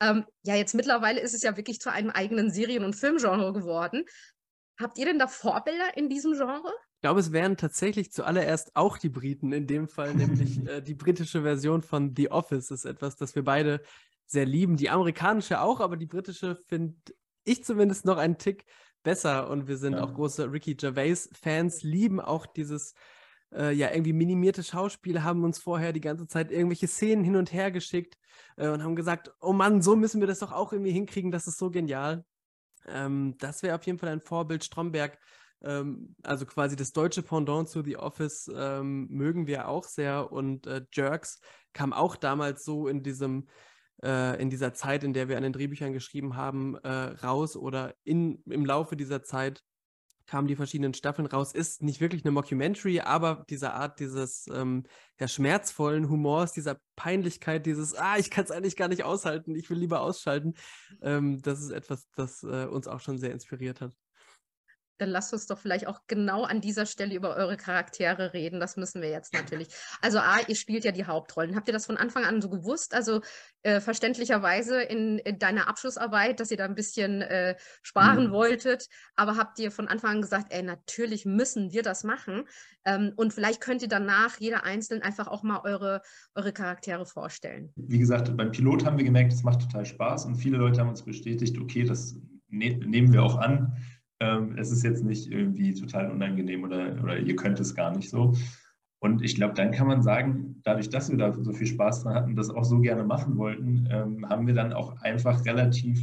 Ähm, 0.02 0.24
ja, 0.42 0.56
jetzt 0.56 0.74
mittlerweile 0.74 1.20
ist 1.20 1.32
es 1.32 1.42
ja 1.42 1.56
wirklich 1.56 1.80
zu 1.80 1.92
einem 1.92 2.10
eigenen 2.10 2.50
Serien- 2.50 2.84
und 2.84 2.96
Filmgenre 2.96 3.52
geworden. 3.52 4.04
Habt 4.80 4.98
ihr 4.98 5.06
denn 5.06 5.18
da 5.18 5.28
Vorbilder 5.28 5.96
in 5.96 6.08
diesem 6.08 6.32
Genre? 6.32 6.72
Ich 6.96 7.02
glaube, 7.02 7.20
es 7.20 7.30
wären 7.30 7.56
tatsächlich 7.56 8.10
zuallererst 8.12 8.74
auch 8.74 8.98
die 8.98 9.08
Briten, 9.08 9.52
in 9.52 9.66
dem 9.66 9.88
Fall 9.88 10.14
nämlich 10.14 10.58
äh, 10.66 10.80
die 10.80 10.94
britische 10.94 11.42
Version 11.42 11.82
von 11.82 12.14
The 12.16 12.32
Office 12.32 12.70
ist 12.72 12.84
etwas, 12.84 13.16
das 13.16 13.34
wir 13.36 13.44
beide 13.44 13.80
sehr 14.26 14.44
lieben. 14.46 14.76
Die 14.76 14.90
amerikanische 14.90 15.60
auch, 15.60 15.80
aber 15.80 15.96
die 15.96 16.06
britische 16.06 16.56
finde 16.66 16.96
ich 17.44 17.64
zumindest 17.64 18.04
noch 18.04 18.18
einen 18.18 18.38
Tick 18.38 18.64
besser 19.04 19.50
und 19.50 19.68
wir 19.68 19.76
sind 19.76 19.94
ja. 19.94 20.02
auch 20.02 20.14
große 20.14 20.50
Ricky 20.50 20.74
Gervais-Fans, 20.74 21.82
lieben 21.82 22.20
auch 22.20 22.46
dieses 22.46 22.94
äh, 23.54 23.72
ja 23.72 23.90
irgendwie 23.90 24.12
minimierte 24.12 24.62
Schauspieler 24.62 25.24
haben 25.24 25.44
uns 25.44 25.58
vorher 25.58 25.92
die 25.92 26.00
ganze 26.00 26.26
Zeit 26.26 26.50
irgendwelche 26.50 26.88
Szenen 26.88 27.24
hin 27.24 27.36
und 27.36 27.52
her 27.52 27.70
geschickt 27.70 28.16
äh, 28.56 28.68
und 28.68 28.82
haben 28.82 28.96
gesagt, 28.96 29.32
oh 29.40 29.52
Mann, 29.52 29.82
so 29.82 29.96
müssen 29.96 30.20
wir 30.20 30.26
das 30.26 30.40
doch 30.40 30.52
auch 30.52 30.72
irgendwie 30.72 30.92
hinkriegen, 30.92 31.30
das 31.30 31.46
ist 31.46 31.58
so 31.58 31.70
genial. 31.70 32.24
Ähm, 32.86 33.36
das 33.38 33.62
wäre 33.62 33.76
auf 33.76 33.84
jeden 33.84 33.98
Fall 33.98 34.10
ein 34.10 34.20
Vorbild. 34.20 34.64
Stromberg, 34.64 35.18
ähm, 35.62 36.16
also 36.22 36.46
quasi 36.46 36.76
das 36.76 36.92
deutsche 36.92 37.22
Pendant 37.22 37.68
zu 37.68 37.82
The 37.82 37.96
Office, 37.96 38.50
ähm, 38.54 39.08
mögen 39.08 39.46
wir 39.46 39.68
auch 39.68 39.84
sehr 39.84 40.32
und 40.32 40.66
äh, 40.66 40.84
Jerks 40.92 41.40
kam 41.72 41.92
auch 41.92 42.16
damals 42.16 42.64
so 42.64 42.88
in 42.88 43.02
diesem 43.02 43.46
äh, 44.02 44.40
in 44.40 44.50
dieser 44.50 44.74
Zeit, 44.74 45.04
in 45.04 45.12
der 45.12 45.28
wir 45.28 45.36
an 45.36 45.42
den 45.42 45.52
Drehbüchern 45.52 45.92
geschrieben 45.92 46.36
haben, 46.36 46.76
äh, 46.76 46.88
raus 46.88 47.56
oder 47.56 47.94
in, 48.04 48.42
im 48.46 48.66
Laufe 48.66 48.96
dieser 48.96 49.22
Zeit 49.22 49.62
kamen 50.32 50.48
die 50.48 50.56
verschiedenen 50.56 50.94
Staffeln 50.94 51.26
raus. 51.26 51.52
Ist 51.52 51.82
nicht 51.82 52.00
wirklich 52.00 52.24
eine 52.24 52.32
Mockumentary, 52.32 53.00
aber 53.00 53.44
diese 53.50 53.74
Art 53.74 54.00
dieses 54.00 54.46
ähm, 54.50 54.84
ja, 55.20 55.28
schmerzvollen 55.28 56.08
Humors, 56.08 56.54
dieser 56.54 56.80
Peinlichkeit, 56.96 57.66
dieses, 57.66 57.94
ah, 57.94 58.16
ich 58.16 58.30
kann 58.30 58.44
es 58.44 58.50
eigentlich 58.50 58.76
gar 58.76 58.88
nicht 58.88 59.04
aushalten, 59.04 59.54
ich 59.54 59.68
will 59.68 59.76
lieber 59.76 60.00
ausschalten, 60.00 60.54
ähm, 61.02 61.42
das 61.42 61.60
ist 61.60 61.70
etwas, 61.70 62.08
das 62.16 62.42
äh, 62.44 62.64
uns 62.64 62.88
auch 62.88 63.00
schon 63.00 63.18
sehr 63.18 63.30
inspiriert 63.32 63.82
hat 63.82 63.94
dann 65.02 65.10
lasst 65.10 65.32
uns 65.32 65.46
doch 65.46 65.58
vielleicht 65.58 65.86
auch 65.86 66.00
genau 66.06 66.44
an 66.44 66.60
dieser 66.60 66.86
Stelle 66.86 67.14
über 67.14 67.36
eure 67.36 67.56
Charaktere 67.56 68.32
reden. 68.32 68.60
Das 68.60 68.76
müssen 68.76 69.02
wir 69.02 69.10
jetzt 69.10 69.34
natürlich. 69.34 69.68
Also 70.00 70.18
A, 70.18 70.38
ihr 70.46 70.54
spielt 70.54 70.84
ja 70.84 70.92
die 70.92 71.06
Hauptrollen. 71.06 71.56
Habt 71.56 71.68
ihr 71.68 71.74
das 71.74 71.86
von 71.86 71.96
Anfang 71.96 72.24
an 72.24 72.40
so 72.40 72.48
gewusst? 72.48 72.94
Also 72.94 73.20
äh, 73.62 73.80
verständlicherweise 73.80 74.80
in, 74.80 75.18
in, 75.18 75.38
deiner 75.38 75.68
Abschlussarbeit, 75.68 76.38
dass 76.38 76.50
ihr 76.50 76.56
da 76.56 76.64
ein 76.64 76.76
bisschen 76.76 77.20
äh, 77.22 77.56
sparen 77.82 78.28
mhm. 78.28 78.30
wolltet, 78.30 78.88
aber 79.16 79.36
habt 79.36 79.58
ihr 79.58 79.70
von 79.72 79.88
Anfang 79.88 80.12
an 80.12 80.22
gesagt, 80.22 80.46
ey, 80.50 80.62
natürlich 80.62 81.26
müssen 81.26 81.72
wir 81.72 81.82
das 81.82 82.04
machen. 82.04 82.44
Ähm, 82.84 83.12
und 83.16 83.32
vielleicht 83.32 83.60
könnt 83.60 83.82
ihr 83.82 83.88
danach 83.88 84.38
jeder 84.38 84.64
Einzelnen 84.64 85.02
einfach 85.02 85.26
auch 85.26 85.42
mal 85.42 85.60
eure, 85.64 86.02
eure 86.34 86.52
Charaktere 86.52 87.06
vorstellen. 87.06 87.72
Wie 87.76 87.98
gesagt, 87.98 88.36
beim 88.36 88.52
Pilot 88.52 88.84
haben 88.84 88.98
wir 88.98 89.04
gemerkt, 89.04 89.32
es 89.32 89.42
macht 89.42 89.62
total 89.62 89.84
Spaß 89.84 90.26
und 90.26 90.36
viele 90.36 90.58
Leute 90.58 90.80
haben 90.80 90.88
uns 90.88 91.02
bestätigt, 91.02 91.58
okay, 91.58 91.84
das 91.84 92.16
ne 92.48 92.76
nehmen 92.76 93.12
wir 93.12 93.22
auch 93.22 93.36
an 93.36 93.76
ähm, 94.22 94.56
es 94.56 94.70
ist 94.70 94.84
jetzt 94.84 95.04
nicht 95.04 95.30
irgendwie 95.30 95.74
total 95.74 96.10
unangenehm 96.10 96.62
oder, 96.62 96.96
oder 97.02 97.18
ihr 97.18 97.34
könnt 97.34 97.58
es 97.58 97.74
gar 97.74 97.94
nicht 97.94 98.08
so. 98.08 98.34
Und 99.00 99.22
ich 99.22 99.34
glaube, 99.34 99.54
dann 99.54 99.72
kann 99.72 99.88
man 99.88 100.02
sagen, 100.02 100.60
dadurch, 100.62 100.88
dass 100.88 101.10
wir 101.10 101.18
da 101.18 101.32
so 101.32 101.52
viel 101.52 101.66
Spaß 101.66 102.04
dran 102.04 102.14
hatten, 102.14 102.36
das 102.36 102.50
auch 102.50 102.62
so 102.62 102.78
gerne 102.78 103.02
machen 103.02 103.36
wollten, 103.36 103.88
ähm, 103.90 104.28
haben 104.28 104.46
wir 104.46 104.54
dann 104.54 104.72
auch 104.72 104.96
einfach 105.02 105.44
relativ 105.44 105.98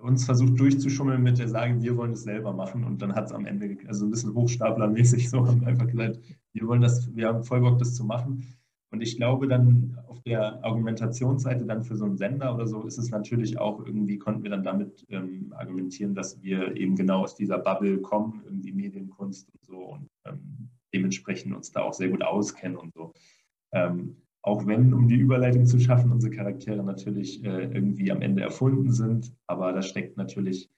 uns 0.00 0.24
versucht 0.24 0.58
durchzuschummeln 0.58 1.22
mit 1.22 1.38
der 1.38 1.48
Sage, 1.48 1.80
wir 1.80 1.96
wollen 1.96 2.12
es 2.12 2.24
selber 2.24 2.52
machen. 2.52 2.82
Und 2.82 3.02
dann 3.02 3.14
hat 3.14 3.26
es 3.26 3.32
am 3.32 3.46
Ende, 3.46 3.76
also 3.86 4.04
ein 4.04 4.10
bisschen 4.10 4.34
hochstaplermäßig 4.34 5.30
so, 5.30 5.46
haben 5.46 5.60
wir 5.60 5.68
einfach 5.68 5.86
gesagt, 5.86 6.18
wir 6.52 6.66
wollen 6.66 6.80
das, 6.80 7.14
wir 7.14 7.28
haben 7.28 7.44
voll 7.44 7.60
Bock, 7.60 7.78
das 7.78 7.94
zu 7.94 8.04
machen. 8.04 8.44
Und 8.92 9.02
ich 9.02 9.16
glaube 9.16 9.46
dann 9.46 9.98
auf 10.08 10.20
der 10.22 10.64
Argumentationsseite 10.64 11.64
dann 11.64 11.84
für 11.84 11.96
so 11.96 12.04
einen 12.04 12.16
Sender 12.16 12.52
oder 12.54 12.66
so 12.66 12.82
ist 12.82 12.98
es 12.98 13.10
natürlich 13.10 13.58
auch 13.58 13.84
irgendwie, 13.84 14.18
konnten 14.18 14.42
wir 14.42 14.50
dann 14.50 14.64
damit 14.64 15.06
ähm, 15.10 15.54
argumentieren, 15.56 16.14
dass 16.14 16.42
wir 16.42 16.76
eben 16.76 16.96
genau 16.96 17.22
aus 17.22 17.36
dieser 17.36 17.58
Bubble 17.58 17.98
kommen, 17.98 18.42
irgendwie 18.44 18.72
Medienkunst 18.72 19.48
und 19.52 19.64
so 19.64 19.78
und 19.78 20.08
ähm, 20.26 20.70
dementsprechend 20.92 21.54
uns 21.54 21.70
da 21.70 21.82
auch 21.82 21.94
sehr 21.94 22.08
gut 22.08 22.22
auskennen 22.22 22.76
und 22.76 22.92
so. 22.92 23.12
Ähm, 23.72 24.16
auch 24.42 24.66
wenn, 24.66 24.92
um 24.92 25.06
die 25.06 25.16
Überleitung 25.16 25.66
zu 25.66 25.78
schaffen, 25.78 26.10
unsere 26.10 26.34
Charaktere 26.34 26.82
natürlich 26.82 27.44
äh, 27.44 27.64
irgendwie 27.64 28.10
am 28.10 28.22
Ende 28.22 28.42
erfunden 28.42 28.90
sind, 28.90 29.32
aber 29.46 29.72
da 29.72 29.82
steckt 29.82 30.16
natürlich 30.16 30.68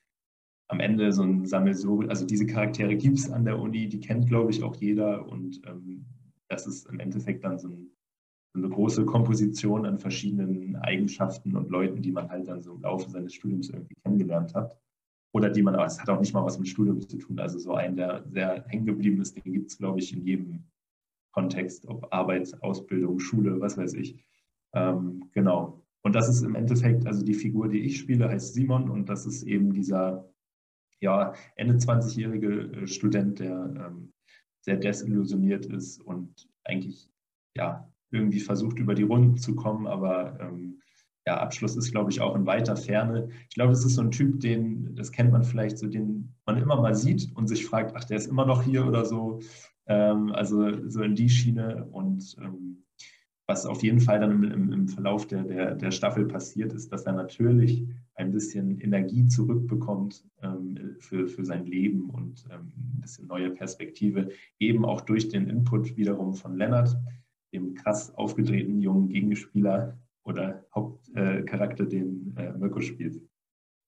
am 0.69 0.81
Ende 0.81 1.13
so 1.13 1.23
ein 1.23 1.47
Sammelsurium, 1.47 2.11
also 2.11 2.27
diese 2.27 2.47
Charaktere 2.47 2.97
gibt 2.97 3.19
es 3.19 3.31
an 3.31 3.45
der 3.45 3.59
Uni, 3.59 3.89
die 3.89 4.01
kennt, 4.01 4.27
glaube 4.27 4.51
ich, 4.51 4.63
auch 4.63 4.77
jeder 4.77 5.27
und 5.29 5.63
ähm, 5.67 6.05
das 6.49 6.67
ist 6.67 6.87
im 6.89 7.01
Endeffekt 7.01 7.45
dann 7.45 7.59
so 7.59 7.69
ein 7.69 7.91
eine 8.55 8.69
große 8.69 9.05
Komposition 9.07 9.87
an 9.87 9.99
verschiedenen 9.99 10.77
Eigenschaften 10.77 11.57
und 11.57 11.71
Leuten, 11.71 12.03
die 12.03 12.13
man 12.13 12.29
halt 12.29 12.49
dann 12.49 12.63
so 12.63 12.75
im 12.75 12.83
Laufe 12.83 13.11
seines 13.11 13.35
Studiums 13.35 13.71
irgendwie 13.71 13.95
kennengelernt 14.03 14.55
hat. 14.55 14.77
Oder 15.35 15.49
die 15.49 15.63
man, 15.63 15.75
es 15.81 15.99
hat 15.99 16.11
auch 16.11 16.21
nicht 16.21 16.35
mal 16.35 16.45
was 16.45 16.59
mit 16.59 16.69
Studium 16.69 17.01
zu 17.01 17.17
tun. 17.17 17.39
Also 17.39 17.59
so 17.59 17.75
ein, 17.75 17.97
der 17.97 18.25
sehr 18.29 18.65
hängen 18.69 18.85
geblieben 18.85 19.21
ist, 19.23 19.35
den 19.35 19.53
gibt 19.53 19.71
es, 19.71 19.79
glaube 19.79 20.01
ich, 20.01 20.13
in 20.13 20.27
jedem 20.27 20.65
Kontext, 21.33 21.87
ob 21.89 22.13
Arbeit, 22.13 22.53
Ausbildung, 22.63 23.19
Schule, 23.19 23.59
was 23.59 23.79
weiß 23.79 23.95
ich. 23.95 24.23
Ähm, 24.75 25.31
genau. 25.33 25.83
Und 26.03 26.15
das 26.15 26.29
ist 26.29 26.43
im 26.43 26.55
Endeffekt, 26.55 27.07
also 27.07 27.25
die 27.25 27.35
Figur, 27.35 27.69
die 27.69 27.81
ich 27.81 27.99
spiele, 27.99 28.29
heißt 28.29 28.53
Simon 28.53 28.91
und 28.91 29.09
das 29.09 29.25
ist 29.25 29.45
eben 29.45 29.73
dieser 29.73 30.29
ja, 31.01 31.33
Ende 31.57 31.75
20-jährige 31.75 32.83
äh, 32.83 32.87
Student, 32.87 33.41
der 33.41 33.75
ähm, 33.77 34.13
sehr 34.61 34.77
desillusioniert 34.77 35.67
ist 35.67 36.01
und 36.01 36.49
eigentlich 36.65 37.11
ja 37.57 37.92
irgendwie 38.13 38.41
versucht, 38.41 38.79
über 38.79 38.95
die 38.95 39.03
Runden 39.03 39.37
zu 39.37 39.55
kommen, 39.55 39.87
aber 39.87 40.39
ähm, 40.41 40.81
ja, 41.27 41.41
Abschluss 41.41 41.77
ist, 41.77 41.93
glaube 41.93 42.11
ich, 42.11 42.21
auch 42.21 42.35
in 42.35 42.47
weiter 42.47 42.77
Ferne. 42.77 43.29
Ich 43.49 43.55
glaube, 43.55 43.71
das 43.71 43.85
ist 43.85 43.95
so 43.95 44.03
ein 44.03 44.11
Typ, 44.11 44.41
den, 44.41 44.95
das 44.97 45.13
kennt 45.13 45.31
man 45.31 45.45
vielleicht 45.45 45.79
so, 45.79 45.87
den 45.87 46.35
man 46.47 46.59
immer 46.59 46.81
mal 46.81 46.95
sieht 46.95 47.31
und 47.37 47.47
sich 47.47 47.65
fragt, 47.65 47.95
ach, 47.97 48.05
der 48.05 48.17
ist 48.17 48.27
immer 48.27 48.45
noch 48.45 48.63
hier 48.63 48.87
oder 48.87 49.05
so. 49.05 49.41
Ähm, 49.87 50.33
also 50.33 50.89
so 50.89 51.03
in 51.03 51.15
die 51.15 51.29
Schiene. 51.29 51.87
Und 51.93 52.37
ähm, 52.41 52.83
was 53.47 53.67
auf 53.67 53.83
jeden 53.83 54.01
Fall 54.01 54.21
dann 54.21 54.43
im, 54.45 54.73
im 54.73 54.89
Verlauf 54.89 55.27
der, 55.27 55.45
der, 55.45 55.75
der, 55.75 55.91
Staffel 55.91 56.27
passiert, 56.27 56.73
ist, 56.73 56.93
dass 56.93 57.05
er 57.05 57.13
natürlich 57.13 57.85
ein 58.15 58.33
bisschen 58.33 58.81
Energie 58.81 59.27
zurückbekommt 59.27 60.25
ähm, 60.43 60.97
für, 60.99 61.29
für 61.29 61.45
sein 61.45 61.67
Leben 61.67 62.11
und 62.11 62.45
ähm, 62.51 62.73
ein 62.77 63.01
bisschen 63.01 63.27
neue 63.27 63.51
Perspektive, 63.51 64.31
eben 64.59 64.85
auch 64.85 65.01
durch 65.03 65.29
den 65.29 65.49
Input 65.49 65.97
wiederum 65.97 66.35
von 66.35 66.57
Lennart, 66.57 66.97
dem 67.53 67.75
krass 67.75 68.15
aufgedrehten 68.15 68.81
jungen 68.81 69.09
Gegenspieler, 69.09 69.99
oder 70.25 70.65
Hauptcharakter, 70.75 71.87
den 71.87 72.35
äh, 72.37 72.53
Mirko 72.53 72.81
spielt. 72.81 73.21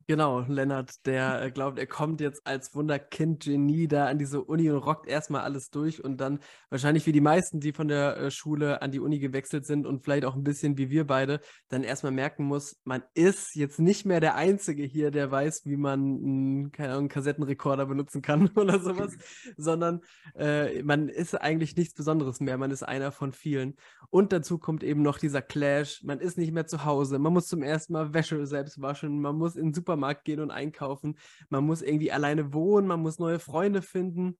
Genau, 0.06 0.40
Lennart, 0.40 1.06
der 1.06 1.40
äh, 1.40 1.50
glaubt, 1.50 1.78
er 1.78 1.86
kommt 1.86 2.20
jetzt 2.20 2.46
als 2.46 2.74
Wunderkind-Genie 2.74 3.88
da 3.88 4.06
an 4.06 4.18
diese 4.18 4.44
Uni 4.44 4.70
und 4.70 4.76
rockt 4.76 5.08
erstmal 5.08 5.40
alles 5.40 5.70
durch 5.70 6.04
und 6.04 6.18
dann 6.18 6.40
wahrscheinlich 6.68 7.06
wie 7.06 7.12
die 7.12 7.22
meisten, 7.22 7.58
die 7.58 7.72
von 7.72 7.88
der 7.88 8.18
äh, 8.18 8.30
Schule 8.30 8.82
an 8.82 8.90
die 8.90 9.00
Uni 9.00 9.18
gewechselt 9.18 9.64
sind 9.64 9.86
und 9.86 10.04
vielleicht 10.04 10.26
auch 10.26 10.34
ein 10.34 10.44
bisschen 10.44 10.76
wie 10.76 10.90
wir 10.90 11.06
beide, 11.06 11.40
dann 11.68 11.84
erstmal 11.84 12.12
merken 12.12 12.44
muss, 12.44 12.78
man 12.84 13.02
ist 13.14 13.54
jetzt 13.54 13.78
nicht 13.80 14.04
mehr 14.04 14.20
der 14.20 14.34
Einzige 14.34 14.82
hier, 14.82 15.10
der 15.10 15.30
weiß, 15.30 15.62
wie 15.64 15.78
man 15.78 16.00
einen, 16.00 16.72
keine 16.72 16.90
Ahnung, 16.90 17.04
einen 17.04 17.08
Kassettenrekorder 17.08 17.86
benutzen 17.86 18.20
kann 18.20 18.48
oder 18.56 18.80
sowas, 18.80 19.16
sondern 19.56 20.02
äh, 20.36 20.82
man 20.82 21.08
ist 21.08 21.34
eigentlich 21.34 21.76
nichts 21.76 21.94
Besonderes 21.94 22.40
mehr, 22.40 22.58
man 22.58 22.72
ist 22.72 22.82
einer 22.82 23.10
von 23.10 23.32
vielen. 23.32 23.76
Und 24.10 24.32
dazu 24.32 24.58
kommt 24.58 24.84
eben 24.84 25.00
noch 25.00 25.18
dieser 25.18 25.40
Clash, 25.40 26.02
man 26.04 26.20
ist 26.20 26.36
nicht 26.36 26.52
mehr 26.52 26.66
zu 26.66 26.84
Hause, 26.84 27.18
man 27.18 27.32
muss 27.32 27.46
zum 27.46 27.62
ersten 27.62 27.94
Mal 27.94 28.12
Wäsche 28.12 28.46
selbst 28.46 28.82
waschen, 28.82 29.22
man 29.22 29.36
muss 29.36 29.56
in 29.56 29.72
super 29.72 29.93
Supermarkt 29.94 30.24
gehen 30.24 30.40
und 30.40 30.50
einkaufen. 30.50 31.16
Man 31.48 31.64
muss 31.64 31.82
irgendwie 31.82 32.12
alleine 32.12 32.52
wohnen, 32.52 32.86
man 32.86 33.00
muss 33.00 33.18
neue 33.18 33.38
Freunde 33.38 33.82
finden. 33.82 34.36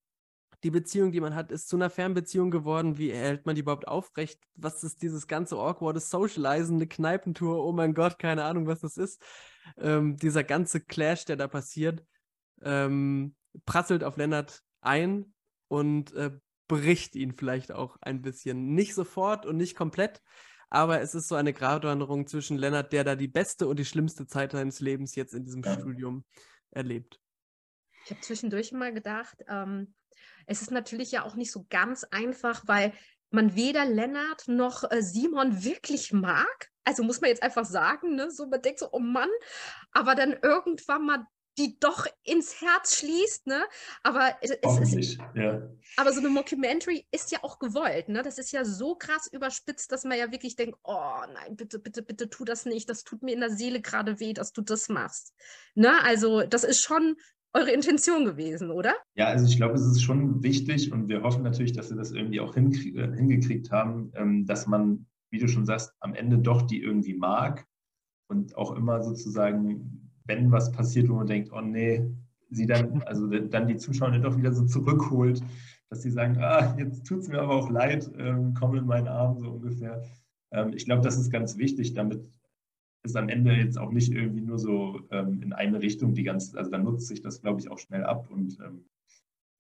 Die 0.63 0.71
Beziehung, 0.71 1.13
die 1.13 1.21
man 1.21 1.35
hat, 1.35 1.53
ist 1.53 1.69
zu 1.69 1.77
einer 1.77 1.91
Fernbeziehung 1.91 2.51
geworden. 2.51 2.97
Wie 2.97 3.13
hält 3.13 3.45
man 3.47 3.55
die 3.55 3.61
überhaupt 3.61 3.87
aufrecht? 3.87 4.41
Was 4.57 4.83
ist 4.83 5.03
dieses 5.03 5.27
ganze 5.27 5.57
awkwarde 5.57 6.01
Socializen, 6.01 6.77
eine 6.77 6.87
Kneipentour? 6.87 7.65
Oh 7.65 7.73
mein 7.73 7.95
Gott, 7.95 8.19
keine 8.19 8.45
Ahnung, 8.45 8.67
was 8.67 8.81
das 8.81 8.97
ist. 8.97 9.23
Ähm, 9.79 10.17
dieser 10.17 10.43
ganze 10.43 10.81
Clash, 10.81 11.27
der 11.27 11.37
da 11.37 11.49
passiert, 11.49 12.03
ähm, 12.63 13.35
prasselt 13.67 14.05
auf 14.05 14.17
Lennart 14.17 14.63
ein 14.81 15.35
und 15.69 16.15
äh, 16.15 16.31
bricht 16.67 17.15
ihn 17.15 17.33
vielleicht 17.37 17.73
auch 17.73 17.99
ein 18.01 18.23
bisschen. 18.23 18.75
Nicht 18.75 18.95
sofort 18.95 19.45
und 19.45 19.59
nicht 19.59 19.77
komplett, 19.77 20.23
aber 20.75 21.01
es 21.01 21.15
ist 21.15 21.29
so 21.29 21.37
eine 21.37 21.53
Gratwanderung 21.53 22.27
zwischen 22.27 22.59
Lennart, 22.59 22.93
der 22.93 23.05
da 23.05 23.15
die 23.15 23.29
beste 23.29 23.69
und 23.69 23.79
die 23.79 23.85
schlimmste 23.85 24.27
Zeit 24.27 24.53
seines 24.53 24.81
Lebens 24.81 25.15
jetzt 25.15 25.33
in 25.33 25.45
diesem 25.45 25.63
ja. 25.63 25.75
Studium 25.75 26.25
erlebt. 26.73 27.21
Ich 28.05 28.11
habe 28.11 28.21
zwischendurch 28.21 28.73
mal 28.73 28.93
gedacht, 28.93 29.45
ähm, 29.49 29.95
es 30.47 30.63
ist 30.63 30.73
natürlich 30.73 31.13
ja 31.13 31.25
auch 31.25 31.37
nicht 31.37 31.53
so 31.53 31.65
ganz 31.71 32.05
einfach, 32.05 32.65
weil 32.67 32.93
man 33.31 33.55
weder 33.55 33.85
Lennart 33.85 34.49
noch 34.49 34.91
äh, 34.91 35.01
Simon 35.01 35.65
wirklich 35.65 36.13
mag. 36.13 36.71
Also 36.85 37.03
muss 37.03 37.21
man 37.21 37.31
jetzt 37.31 37.43
einfach 37.43 37.65
sagen, 37.65 38.17
ne? 38.17 38.31
so 38.31 38.47
man 38.47 38.61
denkt 38.61 38.81
so, 38.81 38.89
oh 38.93 38.99
Mann, 38.99 39.31
aber 39.93 40.15
dann 40.15 40.37
irgendwann 40.43 41.07
mal 41.07 41.27
die 41.59 41.79
doch 41.79 42.07
ins 42.25 42.61
Herz 42.61 42.99
schließt, 42.99 43.47
ne? 43.47 43.65
Aber 44.03 44.35
es 44.41 44.51
ist, 44.51 45.19
ja. 45.35 45.63
aber 45.97 46.13
so 46.13 46.21
eine 46.21 46.29
Mockumentary 46.29 47.07
ist 47.11 47.31
ja 47.33 47.39
auch 47.43 47.59
gewollt, 47.59 48.09
ne? 48.09 48.23
Das 48.23 48.39
ist 48.39 48.53
ja 48.53 48.65
so 48.65 48.95
krass 48.97 49.29
überspitzt, 49.33 49.93
dass 49.93 50.05
man 50.05 50.19
ja 50.19 50.33
wirklich 50.33 50.57
denkt, 50.57 50.79
oh 50.83 51.23
nein, 51.33 51.57
bitte, 51.57 51.79
bitte, 51.79 52.03
bitte 52.03 52.29
tu 52.29 52.45
das 52.45 52.67
nicht, 52.67 52.89
das 52.89 53.05
tut 53.05 53.23
mir 53.23 53.35
in 53.35 53.41
der 53.41 53.51
Seele 53.51 53.81
gerade 53.81 54.21
weh, 54.21 54.33
dass 54.33 54.53
du 54.53 54.63
das 54.63 54.89
machst. 54.89 55.35
Ne? 55.75 56.03
Also 56.03 56.43
das 56.43 56.65
ist 56.65 56.83
schon 56.83 57.17
eure 57.53 57.71
Intention 57.71 58.25
gewesen, 58.25 58.71
oder? 58.71 58.95
Ja, 59.15 59.27
also 59.29 59.47
ich 59.47 59.57
glaube, 59.57 59.75
es 59.75 59.87
ist 59.87 60.03
schon 60.03 60.43
wichtig 60.43 60.93
und 60.93 61.09
wir 61.09 61.23
hoffen 61.23 61.45
natürlich, 61.45 61.73
dass 61.73 61.89
wir 61.89 61.97
das 61.97 62.11
irgendwie 62.11 62.41
auch 62.41 62.57
äh, 62.57 62.61
hingekriegt 62.61 63.71
haben, 63.71 64.11
ähm, 64.17 64.45
dass 64.45 64.67
man, 64.67 65.07
wie 65.31 65.39
du 65.39 65.47
schon 65.47 65.65
sagst, 65.65 65.93
am 66.01 66.15
Ende 66.15 66.39
doch 66.39 66.63
die 66.63 66.83
irgendwie 66.83 67.15
mag 67.15 67.65
und 68.29 68.57
auch 68.57 68.73
immer 68.73 69.03
sozusagen 69.05 70.04
wenn 70.25 70.51
was 70.51 70.73
passiert, 70.73 71.09
wo 71.09 71.15
man 71.15 71.27
denkt, 71.27 71.51
oh 71.53 71.61
nee, 71.61 72.03
sie 72.51 72.67
dann, 72.67 73.03
also 73.03 73.27
dann 73.27 73.69
die 73.69 73.77
Zuschauer 73.77 74.11
doch 74.19 74.37
wieder 74.37 74.53
so 74.53 74.65
zurückholt, 74.65 75.43
dass 75.91 76.03
sie 76.03 76.11
sagen, 76.11 76.39
ah, 76.39 76.75
jetzt 76.79 77.07
tut 77.07 77.21
es 77.21 77.29
mir 77.29 77.41
aber 77.41 77.55
auch 77.55 77.71
leid, 77.71 78.11
ähm, 78.19 78.55
komm 78.55 78.77
in 78.77 78.87
meinen 78.87 79.09
Arm, 79.09 79.39
so 79.39 79.51
ungefähr. 79.51 80.03
Ähm, 80.53 80.73
ich 80.75 80.85
glaube, 80.85 81.03
das 81.03 81.19
ist 81.19 81.31
ganz 81.31 81.59
wichtig, 81.59 81.95
damit 81.95 82.29
ist 83.05 83.17
am 83.17 83.29
Ende 83.29 83.53
jetzt 83.53 83.79
auch 83.79 83.93
nicht 83.93 84.13
irgendwie 84.13 84.41
nur 84.41 84.59
so 84.59 85.01
ähm, 85.11 85.43
in 85.43 85.53
eine 85.53 85.81
Richtung 85.83 86.15
die 86.15 86.23
ganze, 86.23 86.57
also 86.57 86.71
dann 86.71 86.85
nutzt 86.85 87.07
sich 87.07 87.21
das, 87.21 87.43
glaube 87.43 87.61
ich, 87.61 87.71
auch 87.71 87.79
schnell 87.79 88.05
ab 88.05 88.31
und 88.31 88.59
ähm, 88.65 88.87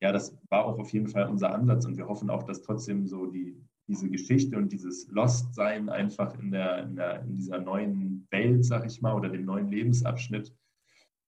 ja, 0.01 0.13
das 0.13 0.37
war 0.49 0.65
auch 0.65 0.79
auf 0.79 0.93
jeden 0.93 1.09
Fall 1.09 1.29
unser 1.29 1.55
Ansatz 1.55 1.85
und 1.85 1.97
wir 1.97 2.09
hoffen 2.09 2.31
auch, 2.31 2.43
dass 2.43 2.63
trotzdem 2.63 3.07
so 3.07 3.27
die, 3.27 3.57
diese 3.87 4.09
Geschichte 4.09 4.57
und 4.57 4.73
dieses 4.73 5.09
Lost-Sein 5.09 5.89
einfach 5.89 6.39
in, 6.39 6.51
der, 6.51 6.85
in, 6.85 6.97
der, 6.97 7.21
in 7.23 7.37
dieser 7.37 7.59
neuen 7.59 8.27
Welt, 8.31 8.65
sag 8.65 8.87
ich 8.87 9.01
mal, 9.03 9.15
oder 9.15 9.29
dem 9.29 9.45
neuen 9.45 9.69
Lebensabschnitt, 9.69 10.55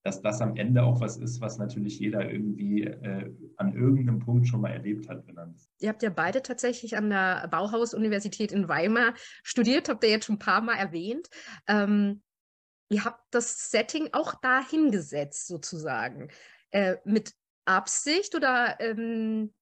dass 0.06 0.22
das 0.22 0.40
am 0.40 0.56
Ende 0.56 0.84
auch 0.84 1.00
was 1.00 1.16
ist, 1.16 1.40
was 1.40 1.58
natürlich 1.58 1.98
jeder 1.98 2.30
irgendwie 2.30 2.84
äh, 2.84 3.34
an 3.56 3.75
irgendeinem 3.75 4.20
Punkt 4.20 4.46
schon 4.46 4.60
mal 4.60 4.70
erlebt 4.70 5.08
hat. 5.08 5.26
Wenn 5.26 5.56
ihr 5.80 5.88
habt 5.88 6.02
ja 6.02 6.10
beide 6.10 6.42
tatsächlich 6.42 6.96
an 6.96 7.10
der 7.10 7.48
Bauhaus-Universität 7.48 8.52
in 8.52 8.68
Weimar 8.68 9.14
studiert, 9.42 9.88
habt 9.88 10.04
ihr 10.04 10.10
jetzt 10.10 10.26
schon 10.26 10.36
ein 10.36 10.38
paar 10.40 10.60
Mal 10.60 10.76
erwähnt. 10.76 11.28
Ähm, 11.66 12.22
ihr 12.88 13.04
habt 13.04 13.22
das 13.32 13.70
Setting 13.70 14.10
auch 14.12 14.34
da 14.40 14.64
hingesetzt, 14.64 15.48
sozusagen. 15.48 16.28
Äh, 16.70 16.96
mit 17.04 17.34
Absicht 17.64 18.36
oder 18.36 18.76
ähm, 18.80 19.52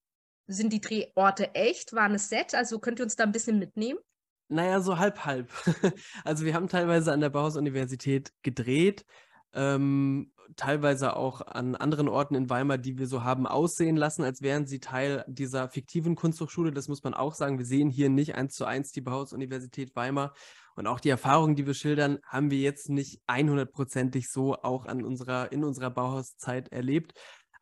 sind 0.47 0.73
die 0.73 0.81
Drehorte 0.81 1.55
echt? 1.55 1.93
Waren 1.93 2.15
es 2.15 2.29
Set? 2.29 2.53
Also 2.55 2.79
könnt 2.79 2.99
ihr 2.99 3.03
uns 3.03 3.15
da 3.15 3.23
ein 3.23 3.31
bisschen 3.31 3.59
mitnehmen? 3.59 3.99
Naja, 4.47 4.79
so 4.79 4.99
halb, 4.99 5.25
halb. 5.25 5.51
also 6.23 6.45
wir 6.45 6.53
haben 6.53 6.67
teilweise 6.67 7.11
an 7.11 7.21
der 7.21 7.29
Bauhaus-Universität 7.29 8.31
gedreht, 8.43 9.03
ähm, 9.53 10.31
teilweise 10.55 11.15
auch 11.15 11.41
an 11.41 11.75
anderen 11.75 12.07
Orten 12.07 12.35
in 12.35 12.49
Weimar, 12.49 12.77
die 12.77 12.99
wir 12.99 13.07
so 13.07 13.23
haben 13.23 13.47
aussehen 13.47 13.95
lassen, 13.95 14.23
als 14.23 14.41
wären 14.41 14.67
sie 14.67 14.79
Teil 14.79 15.25
dieser 15.27 15.69
fiktiven 15.69 16.15
Kunsthochschule. 16.15 16.71
Das 16.71 16.87
muss 16.87 17.03
man 17.03 17.15
auch 17.15 17.33
sagen. 17.33 17.57
Wir 17.57 17.65
sehen 17.65 17.89
hier 17.89 18.09
nicht 18.09 18.35
eins 18.35 18.53
zu 18.53 18.65
eins 18.65 18.91
die 18.91 19.01
Bauhaus-Universität 19.01 19.95
Weimar. 19.95 20.33
Und 20.75 20.87
auch 20.87 20.99
die 20.99 21.09
Erfahrungen, 21.09 21.55
die 21.55 21.65
wir 21.65 21.73
schildern, 21.73 22.19
haben 22.27 22.51
wir 22.51 22.59
jetzt 22.59 22.89
nicht 22.89 23.21
100%ig 23.27 24.27
so 24.29 24.55
auch 24.55 24.85
an 24.85 25.03
unserer, 25.03 25.51
in 25.51 25.63
unserer 25.63 25.89
Bauhauszeit 25.89 26.67
erlebt. 26.71 27.13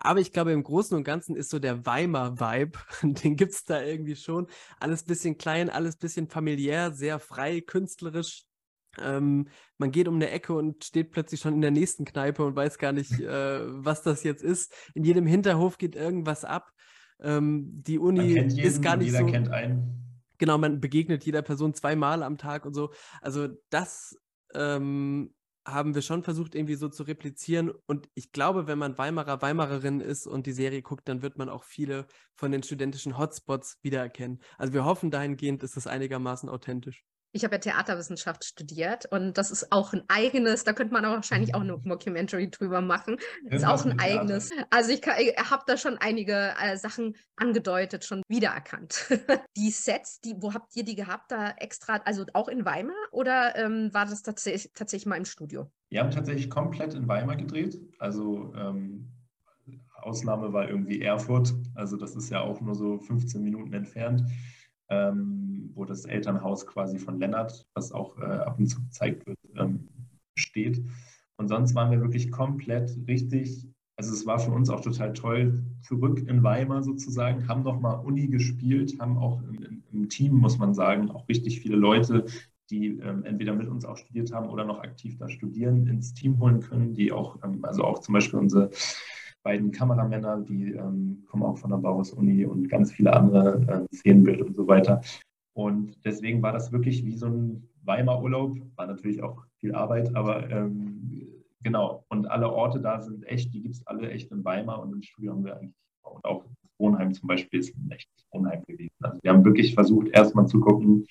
Aber 0.03 0.19
ich 0.19 0.33
glaube, 0.33 0.51
im 0.51 0.63
Großen 0.63 0.95
und 0.95 1.05
Ganzen 1.05 1.35
ist 1.35 1.49
so 1.49 1.59
der 1.59 1.85
Weimar-Vibe, 1.85 2.77
den 3.23 3.35
gibt 3.37 3.53
es 3.53 3.63
da 3.63 3.81
irgendwie 3.81 4.17
schon. 4.17 4.47
Alles 4.79 5.03
bisschen 5.03 5.37
klein, 5.37 5.69
alles 5.69 5.95
bisschen 5.95 6.27
familiär, 6.27 6.91
sehr 6.91 7.19
frei, 7.19 7.61
künstlerisch. 7.61 8.43
Ähm, 8.99 9.47
man 9.77 9.91
geht 9.91 10.07
um 10.07 10.15
eine 10.15 10.29
Ecke 10.29 10.53
und 10.53 10.83
steht 10.83 11.11
plötzlich 11.11 11.39
schon 11.39 11.53
in 11.53 11.61
der 11.61 11.71
nächsten 11.71 12.05
Kneipe 12.05 12.43
und 12.43 12.55
weiß 12.55 12.77
gar 12.77 12.91
nicht, 12.91 13.19
äh, 13.19 13.61
was 13.83 14.03
das 14.03 14.23
jetzt 14.23 14.43
ist. 14.43 14.73
In 14.93 15.03
jedem 15.03 15.25
Hinterhof 15.25 15.77
geht 15.77 15.95
irgendwas 15.95 16.45
ab. 16.45 16.71
Ähm, 17.21 17.69
die 17.83 17.97
Uni 17.97 18.21
jeden, 18.23 18.59
ist 18.59 18.81
gar 18.81 18.97
nicht 18.97 19.07
jeder 19.07 19.19
so. 19.19 19.25
Kennt 19.25 19.49
einen. 19.49 20.19
Genau, 20.37 20.57
man 20.57 20.81
begegnet 20.81 21.23
jeder 21.23 21.41
Person 21.41 21.73
zweimal 21.73 22.21
am 22.21 22.37
Tag 22.37 22.65
und 22.65 22.73
so. 22.73 22.91
Also 23.21 23.47
das 23.69 24.19
ähm, 24.53 25.33
haben 25.65 25.95
wir 25.95 26.01
schon 26.01 26.23
versucht, 26.23 26.55
irgendwie 26.55 26.75
so 26.75 26.89
zu 26.89 27.03
replizieren. 27.03 27.71
Und 27.85 28.09
ich 28.15 28.31
glaube, 28.31 28.67
wenn 28.67 28.77
man 28.77 28.97
Weimarer, 28.97 29.41
Weimarerin 29.41 30.01
ist 30.01 30.27
und 30.27 30.45
die 30.45 30.51
Serie 30.51 30.81
guckt, 30.81 31.07
dann 31.07 31.21
wird 31.21 31.37
man 31.37 31.49
auch 31.49 31.63
viele 31.63 32.07
von 32.35 32.51
den 32.51 32.63
studentischen 32.63 33.17
Hotspots 33.17 33.79
wiedererkennen. 33.81 34.41
Also 34.57 34.73
wir 34.73 34.85
hoffen 34.85 35.11
dahingehend, 35.11 35.63
ist 35.63 35.77
es 35.77 35.87
einigermaßen 35.87 36.49
authentisch. 36.49 37.03
Ich 37.35 37.43
habe 37.43 37.55
ja 37.55 37.59
Theaterwissenschaft 37.59 38.45
studiert 38.45 39.07
und 39.07 39.39
das 39.39 39.49
ist 39.49 39.71
auch 39.71 39.91
ein 39.91 40.03
eigenes, 40.07 40.63
da 40.63 40.73
könnte 40.73 40.93
man 40.93 41.03
auch 41.03 41.13
wahrscheinlich 41.13 41.55
auch 41.55 41.61
eine 41.61 41.77
Mockumentary 41.83 42.51
drüber 42.51 42.79
machen. 42.79 43.17
Das 43.49 43.63
ist 43.63 43.67
auch 43.67 43.83
ein 43.85 43.99
eigenes. 43.99 44.51
Also 44.69 44.91
ich, 44.91 45.01
ich 45.01 45.35
habe 45.49 45.63
da 45.65 45.75
schon 45.75 45.97
einige 45.97 46.53
äh, 46.61 46.77
Sachen 46.77 47.15
angedeutet, 47.35 48.05
schon 48.05 48.21
wiedererkannt. 48.27 49.07
die 49.57 49.71
Sets, 49.71 50.21
die, 50.21 50.35
wo 50.37 50.53
habt 50.53 50.75
ihr 50.75 50.83
die 50.83 50.95
gehabt? 50.95 51.31
Da 51.31 51.55
extra, 51.57 51.95
also 52.05 52.23
auch 52.33 52.47
in 52.47 52.65
Weimar 52.65 52.95
oder 53.11 53.55
ähm, 53.55 53.91
war 53.93 54.05
das 54.05 54.21
tatsächlich, 54.21 54.71
tatsächlich 54.75 55.07
mal 55.07 55.17
im 55.17 55.25
Studio? 55.25 55.71
Wir 55.89 56.01
haben 56.01 56.11
tatsächlich 56.11 56.51
komplett 56.51 56.93
in 56.93 57.07
Weimar 57.07 57.35
gedreht. 57.35 57.81
Also 57.97 58.53
ähm, 58.55 59.11
Ausnahme 60.03 60.53
war 60.53 60.69
irgendwie 60.69 61.01
Erfurt. 61.01 61.51
Also 61.73 61.97
das 61.97 62.15
ist 62.15 62.29
ja 62.29 62.41
auch 62.41 62.61
nur 62.61 62.75
so 62.75 62.99
15 62.99 63.41
Minuten 63.41 63.73
entfernt 63.73 64.23
ähm, 64.93 65.71
wo 65.73 65.85
das 65.85 66.05
Elternhaus 66.05 66.67
quasi 66.67 66.99
von 66.99 67.19
Lennart, 67.19 67.65
was 67.73 67.91
auch 67.91 68.17
äh, 68.19 68.25
ab 68.25 68.59
und 68.59 68.67
zu 68.67 68.81
gezeigt 68.81 69.25
wird, 69.25 69.37
ähm, 69.57 69.87
steht. 70.35 70.81
Und 71.37 71.47
sonst 71.47 71.75
waren 71.75 71.91
wir 71.91 72.01
wirklich 72.01 72.31
komplett 72.31 72.95
richtig, 73.07 73.67
also 73.97 74.13
es 74.13 74.25
war 74.25 74.39
für 74.39 74.51
uns 74.51 74.69
auch 74.69 74.81
total 74.81 75.13
toll, 75.13 75.63
zurück 75.81 76.23
in 76.27 76.43
Weimar 76.43 76.83
sozusagen, 76.83 77.47
haben 77.47 77.63
nochmal 77.63 78.05
Uni 78.05 78.27
gespielt, 78.27 78.99
haben 78.99 79.17
auch 79.17 79.41
im, 79.43 79.83
im, 79.91 80.09
Team, 80.09 80.35
muss 80.35 80.57
man 80.57 80.73
sagen, 80.73 81.09
auch 81.11 81.27
richtig 81.27 81.59
viele 81.61 81.75
Leute, 81.75 82.25
die 82.69 82.99
ähm, 82.99 83.23
entweder 83.25 83.53
mit 83.53 83.67
uns 83.67 83.85
auch 83.85 83.97
studiert 83.97 84.31
haben 84.31 84.49
oder 84.49 84.63
noch 84.63 84.79
aktiv 84.79 85.17
da 85.17 85.27
studieren, 85.29 85.87
ins 85.87 86.13
Team 86.13 86.39
holen 86.39 86.59
können, 86.59 86.93
die 86.93 87.11
auch, 87.11 87.37
ähm, 87.43 87.65
also 87.65 87.83
auch 87.83 87.99
zum 87.99 88.13
Beispiel 88.13 88.39
unsere 88.39 88.69
beiden 89.43 89.71
Kameramänner, 89.71 90.41
die 90.41 90.71
ähm, 90.71 91.23
kommen 91.29 91.43
auch 91.43 91.57
von 91.57 91.69
der 91.69 91.77
Bauhaus-Uni 91.77 92.45
und 92.45 92.69
ganz 92.69 92.91
viele 92.91 93.13
andere 93.13 93.87
äh, 93.91 93.95
Szenenbild 93.95 94.41
und 94.41 94.55
so 94.55 94.67
weiter. 94.67 95.01
Und 95.53 96.03
deswegen 96.03 96.41
war 96.41 96.51
das 96.51 96.71
wirklich 96.71 97.05
wie 97.05 97.15
so 97.15 97.27
ein 97.27 97.69
Weimar-Urlaub, 97.83 98.57
war 98.75 98.87
natürlich 98.87 99.21
auch 99.21 99.43
viel 99.59 99.75
Arbeit, 99.75 100.15
aber 100.15 100.49
ähm, 100.49 101.27
genau. 101.61 102.05
Und 102.09 102.25
alle 102.27 102.51
Orte 102.51 102.79
da 102.79 103.01
sind 103.01 103.23
echt, 103.27 103.53
die 103.53 103.61
gibt 103.61 103.75
es 103.75 103.85
alle 103.85 104.09
echt 104.09 104.31
in 104.31 104.43
Weimar 104.43 104.81
und 104.81 104.93
im 104.93 105.01
Studio 105.01 105.33
haben 105.33 105.45
wir 105.45 105.57
eigentlich, 105.57 105.75
und 106.03 106.25
auch 106.25 106.45
Wohnheim 106.79 107.13
zum 107.13 107.27
Beispiel 107.27 107.59
ist 107.59 107.75
ein 107.75 107.91
echtes 107.91 108.25
Wohnheim 108.31 108.63
gewesen. 108.63 108.95
Also 109.01 109.19
wir 109.21 109.31
haben 109.31 109.45
wirklich 109.45 109.73
versucht, 109.73 110.09
erstmal 110.09 110.47
zu 110.47 110.59
gucken, 110.59 111.05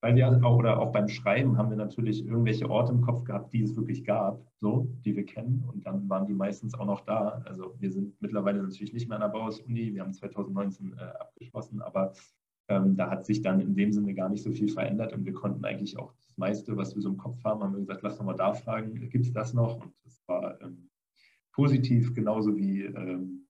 weil 0.00 0.16
wir 0.16 0.28
auch, 0.44 0.56
oder 0.56 0.78
auch 0.78 0.92
beim 0.92 1.08
Schreiben 1.08 1.58
haben 1.58 1.70
wir 1.70 1.76
natürlich 1.76 2.26
irgendwelche 2.26 2.68
Orte 2.70 2.92
im 2.92 3.02
Kopf 3.02 3.24
gehabt, 3.24 3.52
die 3.52 3.62
es 3.62 3.76
wirklich 3.76 4.04
gab, 4.04 4.40
so, 4.56 4.88
die 5.04 5.14
wir 5.14 5.26
kennen. 5.26 5.64
Und 5.70 5.86
dann 5.86 6.08
waren 6.08 6.26
die 6.26 6.32
meistens 6.32 6.74
auch 6.74 6.86
noch 6.86 7.02
da. 7.02 7.42
Also 7.44 7.74
wir 7.78 7.90
sind 7.90 8.20
mittlerweile 8.20 8.62
natürlich 8.62 8.92
nicht 8.92 9.08
mehr 9.08 9.16
an 9.16 9.22
der 9.22 9.38
Bauhaus-Uni, 9.38 9.94
wir 9.94 10.02
haben 10.02 10.14
2019 10.14 10.94
äh, 10.96 11.02
abgeschlossen, 11.02 11.82
aber 11.82 12.12
ähm, 12.68 12.96
da 12.96 13.10
hat 13.10 13.26
sich 13.26 13.42
dann 13.42 13.60
in 13.60 13.74
dem 13.74 13.92
Sinne 13.92 14.14
gar 14.14 14.28
nicht 14.28 14.42
so 14.42 14.50
viel 14.52 14.68
verändert 14.68 15.12
und 15.12 15.26
wir 15.26 15.34
konnten 15.34 15.64
eigentlich 15.64 15.98
auch 15.98 16.12
das 16.14 16.36
meiste, 16.38 16.76
was 16.76 16.94
wir 16.94 17.02
so 17.02 17.10
im 17.10 17.16
Kopf 17.16 17.42
haben, 17.44 17.62
haben 17.62 17.72
wir 17.72 17.80
gesagt, 17.80 18.02
lass 18.02 18.16
doch 18.16 18.24
mal 18.24 18.34
da 18.34 18.54
fragen, 18.54 18.94
gibt 19.10 19.26
es 19.26 19.32
das 19.32 19.52
noch? 19.52 19.82
Und 19.82 19.92
das 20.04 20.22
war 20.26 20.60
ähm, 20.62 20.88
positiv, 21.52 22.14
genauso 22.14 22.56
wie 22.56 22.84
ähm, 22.84 23.46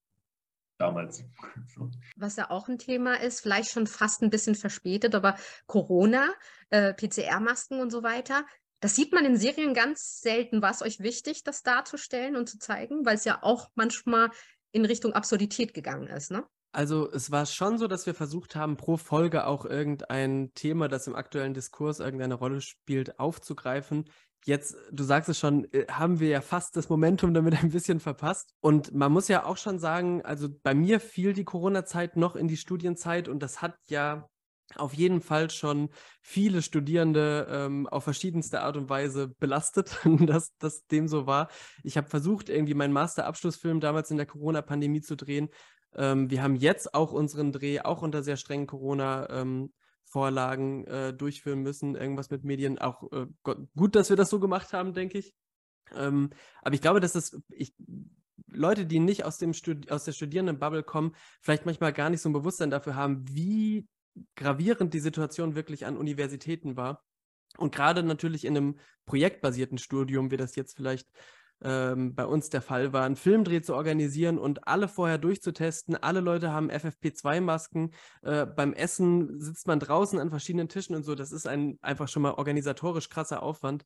damals. 0.80 1.24
So. 1.74 1.88
Was 2.16 2.36
ja 2.36 2.50
auch 2.50 2.68
ein 2.68 2.78
Thema 2.78 3.20
ist, 3.20 3.40
vielleicht 3.40 3.70
schon 3.70 3.86
fast 3.86 4.22
ein 4.22 4.30
bisschen 4.30 4.54
verspätet, 4.54 5.14
aber 5.14 5.36
Corona, 5.66 6.28
äh, 6.70 6.92
PCR-Masken 6.94 7.80
und 7.80 7.90
so 7.90 8.02
weiter, 8.02 8.44
das 8.80 8.96
sieht 8.96 9.12
man 9.12 9.24
in 9.24 9.36
Serien 9.36 9.74
ganz 9.74 10.20
selten. 10.20 10.62
War 10.62 10.70
es 10.70 10.82
euch 10.82 11.00
wichtig, 11.00 11.44
das 11.44 11.62
darzustellen 11.62 12.34
und 12.34 12.48
zu 12.48 12.58
zeigen, 12.58 13.04
weil 13.04 13.16
es 13.16 13.24
ja 13.24 13.42
auch 13.42 13.70
manchmal 13.74 14.30
in 14.72 14.84
Richtung 14.84 15.12
Absurdität 15.12 15.74
gegangen 15.74 16.08
ist, 16.08 16.30
ne? 16.30 16.44
Also 16.72 17.10
es 17.10 17.32
war 17.32 17.46
schon 17.46 17.78
so, 17.78 17.88
dass 17.88 18.06
wir 18.06 18.14
versucht 18.14 18.54
haben, 18.54 18.76
pro 18.76 18.96
Folge 18.96 19.46
auch 19.46 19.64
irgendein 19.64 20.52
Thema, 20.54 20.86
das 20.86 21.08
im 21.08 21.16
aktuellen 21.16 21.52
Diskurs 21.52 21.98
irgendeine 21.98 22.34
Rolle 22.34 22.60
spielt, 22.60 23.18
aufzugreifen. 23.18 24.08
Jetzt, 24.44 24.76
du 24.90 25.04
sagst 25.04 25.28
es 25.28 25.38
schon, 25.38 25.70
äh, 25.72 25.86
haben 25.90 26.20
wir 26.20 26.28
ja 26.28 26.40
fast 26.40 26.76
das 26.76 26.88
Momentum 26.88 27.34
damit 27.34 27.54
ein 27.62 27.70
bisschen 27.70 28.00
verpasst. 28.00 28.54
Und 28.60 28.94
man 28.94 29.12
muss 29.12 29.28
ja 29.28 29.44
auch 29.44 29.56
schon 29.56 29.78
sagen, 29.78 30.22
also 30.22 30.48
bei 30.62 30.74
mir 30.74 31.00
fiel 31.00 31.32
die 31.32 31.44
Corona-Zeit 31.44 32.16
noch 32.16 32.36
in 32.36 32.48
die 32.48 32.56
Studienzeit 32.56 33.28
und 33.28 33.42
das 33.42 33.62
hat 33.62 33.76
ja 33.88 34.28
auf 34.76 34.94
jeden 34.94 35.20
Fall 35.20 35.50
schon 35.50 35.90
viele 36.22 36.62
Studierende 36.62 37.46
ähm, 37.50 37.88
auf 37.88 38.04
verschiedenste 38.04 38.60
Art 38.60 38.76
und 38.76 38.88
Weise 38.88 39.28
belastet, 39.38 39.98
dass 40.20 40.56
das 40.58 40.86
dem 40.86 41.08
so 41.08 41.26
war. 41.26 41.48
Ich 41.82 41.96
habe 41.96 42.08
versucht, 42.08 42.48
irgendwie 42.48 42.74
meinen 42.74 42.92
Masterabschlussfilm 42.92 43.80
damals 43.80 44.10
in 44.10 44.16
der 44.16 44.26
Corona-Pandemie 44.26 45.00
zu 45.00 45.16
drehen. 45.16 45.48
Ähm, 45.94 46.30
wir 46.30 46.42
haben 46.42 46.56
jetzt 46.56 46.94
auch 46.94 47.12
unseren 47.12 47.52
Dreh, 47.52 47.80
auch 47.80 48.02
unter 48.02 48.22
sehr 48.22 48.36
strengen 48.36 48.66
Corona, 48.66 49.28
ähm, 49.30 49.72
Vorlagen 50.10 50.84
äh, 50.86 51.14
durchführen 51.14 51.60
müssen, 51.60 51.94
irgendwas 51.94 52.30
mit 52.30 52.44
Medien. 52.44 52.78
Auch 52.78 53.10
äh, 53.12 53.26
gut, 53.76 53.94
dass 53.94 54.10
wir 54.10 54.16
das 54.16 54.28
so 54.28 54.40
gemacht 54.40 54.72
haben, 54.72 54.92
denke 54.92 55.18
ich. 55.18 55.34
Ähm, 55.94 56.30
aber 56.62 56.74
ich 56.74 56.80
glaube, 56.80 57.00
dass 57.00 57.12
das, 57.12 57.40
ich, 57.48 57.74
Leute, 58.48 58.86
die 58.86 58.98
nicht 58.98 59.24
aus, 59.24 59.38
dem 59.38 59.52
aus 59.88 60.04
der 60.04 60.12
Studierendenbubble 60.12 60.82
kommen, 60.82 61.14
vielleicht 61.40 61.64
manchmal 61.64 61.92
gar 61.92 62.10
nicht 62.10 62.20
so 62.20 62.28
ein 62.28 62.32
Bewusstsein 62.32 62.70
dafür 62.70 62.96
haben, 62.96 63.24
wie 63.28 63.88
gravierend 64.34 64.92
die 64.94 65.00
Situation 65.00 65.54
wirklich 65.54 65.86
an 65.86 65.96
Universitäten 65.96 66.76
war. 66.76 67.04
Und 67.56 67.74
gerade 67.74 68.02
natürlich 68.02 68.44
in 68.44 68.56
einem 68.56 68.78
projektbasierten 69.06 69.78
Studium, 69.78 70.32
wie 70.32 70.36
das 70.36 70.56
jetzt 70.56 70.76
vielleicht 70.76 71.08
ähm, 71.62 72.14
bei 72.14 72.24
uns 72.24 72.48
der 72.48 72.62
Fall 72.62 72.92
war, 72.92 73.04
einen 73.04 73.16
Filmdreh 73.16 73.60
zu 73.60 73.74
organisieren 73.74 74.38
und 74.38 74.66
alle 74.66 74.88
vorher 74.88 75.18
durchzutesten. 75.18 75.96
Alle 75.96 76.20
Leute 76.20 76.52
haben 76.52 76.70
FFP2-Masken. 76.70 77.92
Äh, 78.22 78.46
beim 78.46 78.72
Essen 78.72 79.40
sitzt 79.40 79.66
man 79.66 79.80
draußen 79.80 80.18
an 80.18 80.30
verschiedenen 80.30 80.68
Tischen 80.68 80.96
und 80.96 81.04
so. 81.04 81.14
Das 81.14 81.32
ist 81.32 81.46
ein 81.46 81.78
einfach 81.82 82.08
schon 82.08 82.22
mal 82.22 82.32
organisatorisch 82.32 83.08
krasser 83.08 83.42
Aufwand. 83.42 83.84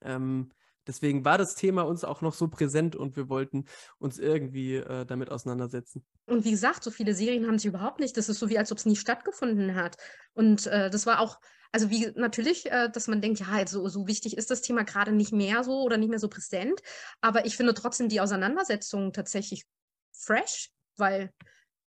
Ähm, 0.00 0.50
deswegen 0.86 1.24
war 1.24 1.38
das 1.38 1.54
Thema 1.54 1.82
uns 1.82 2.04
auch 2.04 2.22
noch 2.22 2.34
so 2.34 2.48
präsent 2.48 2.96
und 2.96 3.16
wir 3.16 3.28
wollten 3.28 3.66
uns 3.98 4.18
irgendwie 4.18 4.76
äh, 4.76 5.04
damit 5.04 5.30
auseinandersetzen. 5.30 6.04
Und 6.26 6.44
wie 6.44 6.52
gesagt, 6.52 6.84
so 6.84 6.90
viele 6.90 7.14
Serien 7.14 7.46
haben 7.46 7.58
sie 7.58 7.68
überhaupt 7.68 8.00
nicht. 8.00 8.16
Das 8.16 8.28
ist 8.28 8.38
so 8.38 8.48
wie, 8.48 8.58
als 8.58 8.70
ob 8.72 8.78
es 8.78 8.86
nie 8.86 8.96
stattgefunden 8.96 9.74
hat. 9.74 9.96
Und 10.34 10.66
äh, 10.66 10.88
das 10.88 11.06
war 11.06 11.20
auch 11.20 11.38
also 11.72 11.90
wie 11.90 12.12
natürlich, 12.14 12.70
äh, 12.70 12.90
dass 12.90 13.08
man 13.08 13.22
denkt, 13.22 13.40
ja, 13.40 13.66
so, 13.66 13.88
so 13.88 14.06
wichtig 14.06 14.36
ist 14.36 14.50
das 14.50 14.60
Thema 14.60 14.84
gerade 14.84 15.10
nicht 15.10 15.32
mehr 15.32 15.64
so 15.64 15.82
oder 15.82 15.96
nicht 15.96 16.10
mehr 16.10 16.18
so 16.18 16.28
präsent. 16.28 16.80
Aber 17.22 17.46
ich 17.46 17.56
finde 17.56 17.72
trotzdem 17.74 18.10
die 18.10 18.20
Auseinandersetzung 18.20 19.12
tatsächlich 19.12 19.64
fresh, 20.12 20.70
weil 20.98 21.32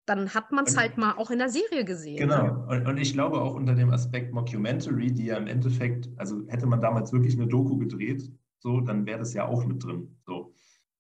dann 0.07 0.35
hat 0.35 0.53
man 0.53 0.65
es 0.65 0.77
halt 0.77 0.99
mal 0.99 1.13
auch 1.13 1.31
in 1.31 1.39
der 1.39 1.49
Serie 1.49 1.85
gesehen. 1.85 2.19
Genau. 2.19 2.67
Und, 2.69 2.87
und, 2.87 2.99
ich 2.99 3.15
glaube 3.15 3.41
auch 3.41 3.55
unter 3.55 3.75
dem 3.75 3.91
Aspekt 3.91 4.35
Mockumentary, 4.35 5.13
die 5.13 5.27
ja 5.27 5.37
im 5.37 5.47
Endeffekt, 5.47 6.09
also 6.17 6.47
hätte 6.49 6.67
man 6.67 6.83
damals 6.83 7.13
wirklich 7.13 7.35
eine 7.35 7.47
Doku 7.47 7.79
gedreht, 7.79 8.31
so, 8.59 8.81
dann 8.81 9.07
wäre 9.07 9.19
das 9.19 9.33
ja 9.33 9.47
auch 9.47 9.65
mit 9.65 9.83
drin. 9.83 10.19
So. 10.27 10.44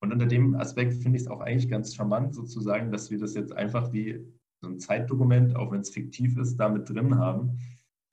Und 0.04 0.12
unter 0.12 0.26
dem 0.26 0.54
Aspekt 0.54 0.94
finde 1.02 1.16
ich 1.16 1.24
es 1.24 1.28
auch 1.28 1.40
eigentlich 1.40 1.68
ganz 1.68 1.94
charmant, 1.94 2.34
sozusagen, 2.34 2.92
dass 2.92 3.10
wir 3.10 3.18
das 3.18 3.34
jetzt 3.34 3.52
einfach 3.52 3.92
wie 3.92 4.24
so 4.60 4.68
ein 4.68 4.78
Zeitdokument, 4.78 5.56
auch 5.56 5.72
wenn 5.72 5.80
es 5.80 5.90
fiktiv 5.90 6.36
ist, 6.38 6.56
damit 6.56 6.88
drin 6.88 7.18
haben 7.18 7.58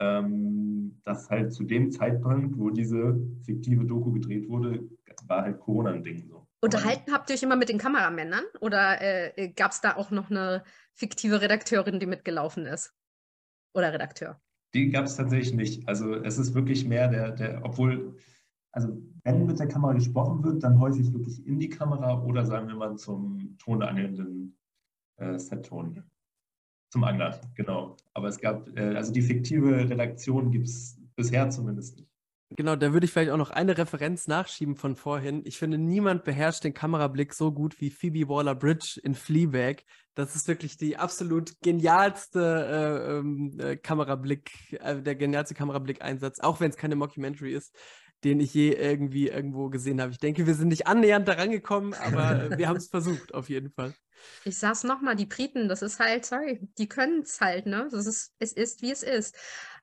ähm, 0.01 0.99
dass 1.05 1.29
halt 1.29 1.53
zu 1.53 1.63
dem 1.63 1.91
Zeitpunkt, 1.91 2.57
wo 2.57 2.71
diese 2.71 3.19
fiktive 3.45 3.85
Doku 3.85 4.11
gedreht 4.11 4.49
wurde, 4.49 4.89
war 5.27 5.43
halt 5.43 5.59
Corona 5.59 5.91
ein 5.91 6.03
Ding 6.03 6.25
so. 6.27 6.47
Unterhalten 6.63 7.13
habt 7.13 7.29
ihr 7.29 7.35
euch 7.35 7.43
immer 7.43 7.55
mit 7.55 7.69
den 7.69 7.77
Kameramännern 7.77 8.43
oder 8.59 8.99
äh, 9.01 9.49
gab 9.49 9.71
es 9.71 9.81
da 9.81 9.95
auch 9.95 10.11
noch 10.11 10.29
eine 10.29 10.63
fiktive 10.93 11.41
Redakteurin, 11.41 11.99
die 11.99 12.05
mitgelaufen 12.07 12.65
ist? 12.65 12.93
Oder 13.73 13.93
Redakteur? 13.93 14.41
Die 14.73 14.89
gab 14.89 15.05
es 15.05 15.15
tatsächlich 15.15 15.53
nicht. 15.53 15.87
Also 15.87 16.15
es 16.15 16.37
ist 16.37 16.53
wirklich 16.53 16.85
mehr 16.85 17.07
der, 17.07 17.31
der, 17.31 17.61
obwohl, 17.63 18.17
also 18.71 19.01
wenn 19.23 19.45
mit 19.45 19.59
der 19.59 19.67
Kamera 19.67 19.93
gesprochen 19.93 20.43
wird, 20.43 20.63
dann 20.63 20.79
häufig 20.79 21.11
wirklich 21.13 21.45
in 21.45 21.59
die 21.59 21.69
Kamera 21.69 22.21
oder 22.23 22.45
sagen 22.45 22.67
wir 22.67 22.75
mal 22.75 22.95
zum 22.97 23.57
tonangelnden 23.57 24.57
äh, 25.17 25.37
Set-Ton. 25.37 26.03
Zum 26.91 27.03
Angler, 27.03 27.39
genau. 27.55 27.95
Aber 28.13 28.27
es 28.27 28.39
gab, 28.39 28.67
äh, 28.77 28.95
also 28.95 29.13
die 29.13 29.21
fiktive 29.21 29.89
Redaktion 29.89 30.51
gibt 30.51 30.67
es 30.67 30.99
bisher 31.15 31.49
zumindest 31.49 31.97
nicht. 31.97 32.09
Genau, 32.57 32.75
da 32.75 32.91
würde 32.91 33.05
ich 33.05 33.13
vielleicht 33.13 33.31
auch 33.31 33.37
noch 33.37 33.51
eine 33.51 33.77
Referenz 33.77 34.27
nachschieben 34.27 34.75
von 34.75 34.97
vorhin. 34.97 35.41
Ich 35.45 35.57
finde, 35.57 35.77
niemand 35.77 36.25
beherrscht 36.25 36.65
den 36.65 36.73
Kamerablick 36.73 37.33
so 37.33 37.53
gut 37.53 37.79
wie 37.79 37.89
Phoebe 37.89 38.27
Waller-Bridge 38.27 38.99
in 39.01 39.15
Fleabag. 39.15 39.85
Das 40.15 40.35
ist 40.35 40.49
wirklich 40.49 40.75
die 40.75 40.97
absolut 40.97 41.53
genialste 41.61 42.41
äh, 42.41 43.19
ähm, 43.19 43.57
äh, 43.57 43.77
Kamerablick, 43.77 44.77
äh, 44.81 45.01
der 45.01 45.15
genialste 45.15 45.55
Kamerablick-Einsatz, 45.55 46.41
auch 46.41 46.59
wenn 46.59 46.71
es 46.71 46.75
keine 46.75 46.97
Mockumentary 46.97 47.53
ist 47.53 47.73
den 48.23 48.39
ich 48.39 48.53
je 48.53 48.73
irgendwie 48.73 49.27
irgendwo 49.27 49.69
gesehen 49.69 50.01
habe. 50.01 50.11
Ich 50.11 50.19
denke, 50.19 50.45
wir 50.47 50.55
sind 50.55 50.67
nicht 50.67 50.87
annähernd 50.87 51.27
daran 51.27 51.51
gekommen, 51.51 51.93
aber 51.93 52.57
wir 52.57 52.67
haben 52.67 52.77
es 52.77 52.87
versucht, 52.89 53.33
auf 53.33 53.49
jeden 53.49 53.71
Fall. 53.71 53.93
Ich 54.43 54.57
sag's 54.57 54.83
nochmal, 54.83 55.15
die 55.15 55.25
Briten, 55.25 55.67
das 55.67 55.81
ist 55.81 55.99
halt, 55.99 56.25
sorry, 56.25 56.59
die 56.77 56.87
können 56.87 57.21
es 57.21 57.41
halt, 57.41 57.65
ne? 57.65 57.87
Das 57.91 58.05
ist, 58.05 58.33
es 58.39 58.53
ist, 58.53 58.81
wie 58.81 58.91
es 58.91 59.03
ist. 59.03 59.35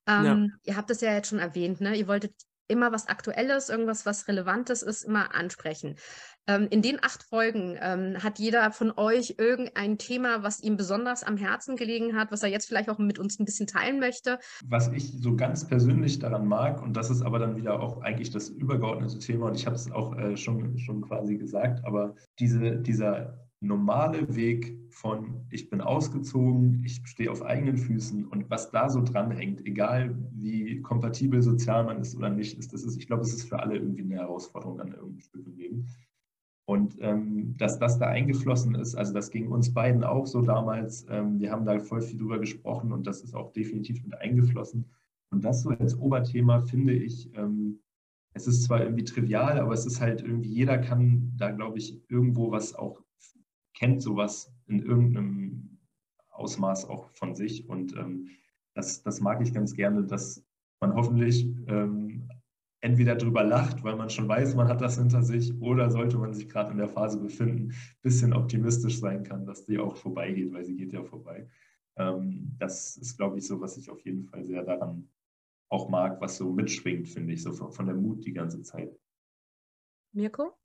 Ähm, 0.07 0.25
ja. 0.25 0.47
Ihr 0.65 0.77
habt 0.77 0.91
es 0.91 1.01
ja 1.01 1.13
jetzt 1.13 1.29
schon 1.29 1.41
erwähnt, 1.41 1.81
ne? 1.81 1.97
Ihr 1.97 2.07
wolltet 2.07 2.35
immer 2.69 2.93
was 2.93 3.09
Aktuelles, 3.09 3.69
irgendwas, 3.69 4.07
was 4.07 4.29
Relevantes 4.29 4.83
ist, 4.83 5.05
immer 5.05 5.35
ansprechen. 5.35 5.97
Ähm, 6.47 6.67
in 6.71 6.81
den 6.81 7.03
acht 7.03 7.23
Folgen 7.23 7.77
ähm, 7.81 8.23
hat 8.23 8.39
jeder 8.39 8.73
von 8.73 8.93
euch 8.97 9.35
irgendein 9.39 9.99
Thema, 9.99 10.43
was 10.43 10.63
ihm 10.63 10.77
besonders 10.77 11.23
am 11.23 11.37
Herzen 11.37 11.77
gelegen 11.77 12.17
hat, 12.17 12.33
was 12.33 12.43
er 12.43 12.49
jetzt 12.49 12.67
vielleicht 12.67 12.89
auch 12.89 12.99
mit 12.99 13.19
uns 13.19 13.39
ein 13.39 13.45
bisschen 13.45 13.67
teilen 13.67 14.01
möchte. 14.01 14.39
Was 14.65 14.89
ich 14.89 15.13
so 15.13 15.37
ganz 15.37 15.67
persönlich 15.67 16.19
daran 16.19 16.47
mag, 16.47 16.83
und 16.83 16.97
das 16.97 17.11
ist 17.11 17.23
aber 17.23 17.39
dann 17.39 17.57
wieder 17.57 17.81
auch 17.81 18.01
eigentlich 18.01 18.31
das 18.31 18.49
übergeordnete 18.49 19.19
Thema, 19.19 19.49
und 19.49 19.57
ich 19.57 19.67
habe 19.67 19.77
es 19.77 19.91
auch 19.91 20.17
äh, 20.17 20.37
schon, 20.37 20.79
schon 20.79 21.03
quasi 21.03 21.37
gesagt, 21.37 21.85
aber 21.85 22.15
diese, 22.39 22.77
dieser 22.77 23.48
normale 23.61 24.35
Weg 24.37 24.79
von 24.91 25.47
ich 25.51 25.69
bin 25.69 25.81
ausgezogen, 25.81 26.83
ich 26.85 27.01
stehe 27.05 27.31
auf 27.31 27.43
eigenen 27.43 27.77
Füßen 27.77 28.27
und 28.27 28.49
was 28.51 28.71
da 28.71 28.89
so 28.89 29.03
dranhängt, 29.03 29.65
egal 29.67 30.17
wie 30.33 30.81
kompatibel 30.83 31.43
sozial 31.43 31.85
man 31.85 32.01
ist 32.01 32.17
oder 32.17 32.31
nicht, 32.31 32.59
ist, 32.59 32.73
das 32.73 32.85
ist, 32.85 32.97
ich 32.97 33.07
glaube, 33.07 33.23
es 33.23 33.33
ist 33.33 33.49
für 33.49 33.61
alle 33.61 33.77
irgendwie 33.77 34.03
eine 34.03 34.17
Herausforderung 34.17 34.81
an 34.81 34.93
irgendeinem 34.93 35.21
Stück 35.21 35.47
im 35.47 35.57
Leben. 35.57 35.87
Und 36.67 36.97
ähm, 37.01 37.57
dass 37.57 37.79
das 37.79 37.99
da 37.99 38.09
eingeflossen 38.09 38.75
ist, 38.75 38.95
also 38.95 39.15
das 39.15 39.31
ging 39.31 39.49
uns 39.49 39.73
beiden 39.73 40.05
auch 40.05 40.27
so 40.27 40.43
damals. 40.43 41.07
Ähm, 41.09 41.41
wir 41.41 41.51
haben 41.51 41.65
da 41.65 41.79
voll 41.81 42.03
viel 42.03 42.19
drüber 42.19 42.39
gesprochen 42.39 42.93
und 42.93 43.07
das 43.07 43.23
ist 43.23 43.35
auch 43.35 43.53
definitiv 43.53 44.03
mit 44.05 44.15
eingeflossen. 44.21 44.85
Und 45.31 45.45
das 45.45 45.63
so 45.63 45.71
als 45.71 45.99
Oberthema 45.99 46.61
finde 46.61 46.93
ich, 46.93 47.35
ähm, 47.35 47.81
es 48.35 48.47
ist 48.47 48.65
zwar 48.65 48.83
irgendwie 48.83 49.05
trivial, 49.05 49.59
aber 49.59 49.73
es 49.73 49.87
ist 49.87 50.01
halt 50.01 50.21
irgendwie, 50.21 50.51
jeder 50.51 50.79
kann 50.79 51.33
da, 51.37 51.51
glaube 51.51 51.79
ich, 51.79 52.03
irgendwo 52.11 52.51
was 52.51 52.75
auch 52.75 53.03
kennt 53.79 54.03
sowas 54.03 54.53
in 54.67 54.81
irgendeinem 54.81 55.79
Ausmaß 56.31 56.89
auch 56.89 57.11
von 57.11 57.35
sich. 57.35 57.69
Und 57.69 57.97
ähm, 57.97 58.29
das, 58.75 59.03
das 59.03 59.21
mag 59.21 59.41
ich 59.41 59.55
ganz 59.55 59.75
gerne, 59.75 60.05
dass 60.05 60.45
man 60.81 60.95
hoffentlich 60.95 61.45
ähm, 61.67 62.29
entweder 62.81 63.17
drüber 63.17 63.45
lacht, 63.45 63.83
weil 63.83 63.97
man 63.97 64.11
schon 64.11 64.29
weiß, 64.29 64.55
man 64.55 64.69
hat 64.69 64.81
das 64.81 64.99
hinter 64.99 65.23
sich, 65.23 65.53
oder 65.61 65.91
sollte 65.91 66.19
man 66.19 66.33
sich 66.33 66.49
gerade 66.49 66.71
in 66.71 66.79
der 66.79 66.89
Phase 66.89 67.19
befinden, 67.19 67.71
ein 67.71 67.75
bisschen 68.03 68.33
optimistisch 68.33 69.01
sein 69.01 69.25
kann, 69.25 69.47
dass 69.47 69.65
die 69.65 69.79
auch 69.79 69.97
vorbeigeht, 69.97 70.53
weil 70.53 70.65
sie 70.65 70.77
geht 70.77 70.93
ja 70.93 71.03
vorbei. 71.03 71.49
Ähm, 71.97 72.55
das 72.59 72.97
ist, 72.97 73.17
glaube 73.17 73.39
ich, 73.39 73.47
so, 73.47 73.61
was 73.61 73.77
ich 73.77 73.91
auf 73.91 74.01
jeden 74.05 74.25
Fall 74.25 74.45
sehr 74.45 74.63
daran 74.63 75.09
auch 75.71 75.89
mag, 75.89 76.21
was 76.21 76.37
so 76.37 76.51
mitschwingt, 76.53 77.09
finde 77.09 77.35
ich, 77.35 77.43
so 77.43 77.53
von, 77.53 77.73
von 77.73 77.87
der 77.87 77.95
Mut 77.95 78.25
die 78.25 78.33
ganze 78.33 78.63
Zeit. 78.63 78.99
Mirko? 80.13 80.57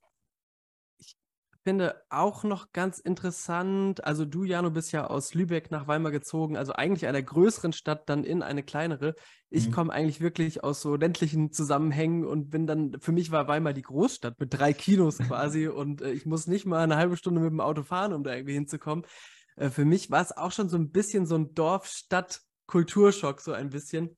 Finde 1.64 2.02
auch 2.10 2.44
noch 2.44 2.72
ganz 2.72 2.98
interessant, 2.98 4.04
also 4.04 4.24
du, 4.26 4.44
Jano, 4.44 4.70
bist 4.70 4.92
ja 4.92 5.06
aus 5.06 5.34
Lübeck 5.34 5.70
nach 5.70 5.88
Weimar 5.88 6.12
gezogen, 6.12 6.56
also 6.56 6.74
eigentlich 6.74 7.06
einer 7.06 7.22
größeren 7.22 7.72
Stadt, 7.72 8.08
dann 8.08 8.22
in 8.22 8.42
eine 8.42 8.62
kleinere. 8.62 9.14
Ich 9.48 9.68
mhm. 9.68 9.72
komme 9.72 9.92
eigentlich 9.92 10.20
wirklich 10.20 10.62
aus 10.62 10.82
so 10.82 10.94
ländlichen 10.94 11.52
Zusammenhängen 11.52 12.26
und 12.26 12.50
bin 12.50 12.66
dann, 12.66 13.00
für 13.00 13.12
mich 13.12 13.30
war 13.30 13.48
Weimar 13.48 13.72
die 13.72 13.82
Großstadt 13.82 14.38
mit 14.38 14.52
drei 14.52 14.74
Kinos 14.74 15.18
quasi 15.18 15.66
und 15.74 16.02
äh, 16.02 16.12
ich 16.12 16.26
muss 16.26 16.46
nicht 16.46 16.66
mal 16.66 16.84
eine 16.84 16.96
halbe 16.96 17.16
Stunde 17.16 17.40
mit 17.40 17.50
dem 17.50 17.60
Auto 17.60 17.82
fahren, 17.82 18.12
um 18.12 18.22
da 18.22 18.34
irgendwie 18.34 18.54
hinzukommen. 18.54 19.06
Äh, 19.56 19.70
für 19.70 19.86
mich 19.86 20.10
war 20.10 20.22
es 20.22 20.36
auch 20.36 20.52
schon 20.52 20.68
so 20.68 20.76
ein 20.76 20.90
bisschen 20.90 21.26
so 21.26 21.36
ein 21.36 21.54
Dorf-Stadt-Kulturschock, 21.54 23.40
so 23.40 23.52
ein 23.52 23.70
bisschen 23.70 24.16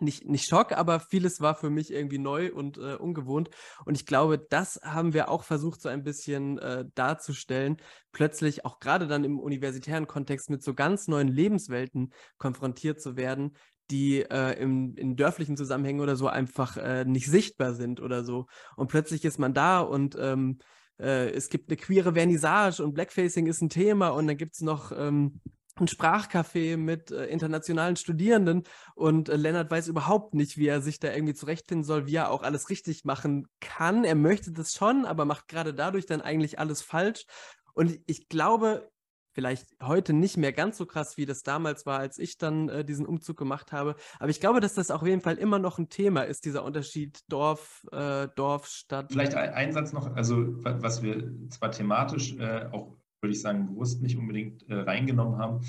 nicht, 0.00 0.26
nicht 0.26 0.48
Schock, 0.48 0.72
aber 0.72 1.00
vieles 1.00 1.40
war 1.40 1.54
für 1.54 1.70
mich 1.70 1.92
irgendwie 1.92 2.18
neu 2.18 2.52
und 2.52 2.78
äh, 2.78 2.94
ungewohnt. 2.94 3.50
Und 3.84 3.96
ich 3.96 4.06
glaube, 4.06 4.38
das 4.38 4.80
haben 4.82 5.14
wir 5.14 5.28
auch 5.28 5.44
versucht, 5.44 5.80
so 5.80 5.88
ein 5.88 6.02
bisschen 6.02 6.58
äh, 6.58 6.84
darzustellen. 6.94 7.76
Plötzlich 8.12 8.64
auch 8.64 8.78
gerade 8.78 9.06
dann 9.06 9.24
im 9.24 9.38
universitären 9.38 10.06
Kontext 10.06 10.50
mit 10.50 10.62
so 10.62 10.74
ganz 10.74 11.08
neuen 11.08 11.28
Lebenswelten 11.28 12.12
konfrontiert 12.38 13.00
zu 13.00 13.16
werden, 13.16 13.56
die 13.90 14.22
äh, 14.22 14.60
im, 14.60 14.94
in 14.96 15.16
dörflichen 15.16 15.56
Zusammenhängen 15.56 16.00
oder 16.00 16.16
so 16.16 16.28
einfach 16.28 16.76
äh, 16.76 17.04
nicht 17.04 17.30
sichtbar 17.30 17.74
sind 17.74 18.00
oder 18.00 18.24
so. 18.24 18.46
Und 18.76 18.88
plötzlich 18.88 19.24
ist 19.24 19.38
man 19.38 19.54
da 19.54 19.80
und 19.80 20.16
ähm, 20.18 20.58
äh, 20.98 21.30
es 21.30 21.48
gibt 21.48 21.70
eine 21.70 21.76
queere 21.76 22.14
Vernissage 22.14 22.82
und 22.82 22.94
Blackfacing 22.94 23.46
ist 23.46 23.60
ein 23.60 23.68
Thema 23.68 24.08
und 24.08 24.26
dann 24.26 24.36
gibt 24.36 24.54
es 24.54 24.60
noch 24.60 24.92
ähm, 24.96 25.40
ein 25.80 25.88
Sprachcafé 25.88 26.76
mit 26.76 27.10
äh, 27.10 27.26
internationalen 27.26 27.96
Studierenden 27.96 28.64
und 28.94 29.28
äh, 29.28 29.36
Lennart 29.36 29.70
weiß 29.70 29.88
überhaupt 29.88 30.34
nicht, 30.34 30.56
wie 30.56 30.66
er 30.66 30.80
sich 30.80 30.98
da 30.98 31.12
irgendwie 31.12 31.34
zurechtfinden 31.34 31.84
soll, 31.84 32.06
wie 32.06 32.16
er 32.16 32.30
auch 32.30 32.42
alles 32.42 32.70
richtig 32.70 33.04
machen 33.04 33.48
kann. 33.60 34.04
Er 34.04 34.14
möchte 34.14 34.52
das 34.52 34.74
schon, 34.74 35.04
aber 35.04 35.24
macht 35.24 35.48
gerade 35.48 35.74
dadurch 35.74 36.06
dann 36.06 36.20
eigentlich 36.20 36.58
alles 36.58 36.82
falsch. 36.82 37.26
Und 37.74 37.98
ich 38.06 38.28
glaube, 38.28 38.90
vielleicht 39.36 39.66
heute 39.82 40.14
nicht 40.14 40.38
mehr 40.38 40.54
ganz 40.54 40.78
so 40.78 40.86
krass, 40.86 41.18
wie 41.18 41.26
das 41.26 41.42
damals 41.42 41.84
war, 41.84 41.98
als 41.98 42.18
ich 42.18 42.38
dann 42.38 42.70
äh, 42.70 42.86
diesen 42.86 43.04
Umzug 43.04 43.36
gemacht 43.36 43.70
habe. 43.70 43.94
Aber 44.18 44.30
ich 44.30 44.40
glaube, 44.40 44.60
dass 44.60 44.72
das 44.72 44.90
auf 44.90 45.06
jeden 45.06 45.20
Fall 45.20 45.36
immer 45.36 45.58
noch 45.58 45.76
ein 45.76 45.90
Thema 45.90 46.22
ist, 46.22 46.46
dieser 46.46 46.64
Unterschied 46.64 47.20
Dorf, 47.28 47.86
äh, 47.92 48.28
Dorf, 48.34 48.66
Stadt. 48.66 49.12
Vielleicht 49.12 49.34
ein, 49.34 49.72
Satz 49.72 49.92
noch, 49.92 50.16
also 50.16 50.64
was 50.64 51.02
wir 51.02 51.30
zwar 51.50 51.70
thematisch 51.70 52.34
äh, 52.38 52.70
auch 52.72 52.96
würde 53.26 53.34
ich 53.34 53.40
sagen, 53.40 53.66
bewusst 53.66 54.00
nicht 54.02 54.16
unbedingt 54.16 54.68
äh, 54.68 54.74
reingenommen 54.74 55.38
haben. 55.38 55.60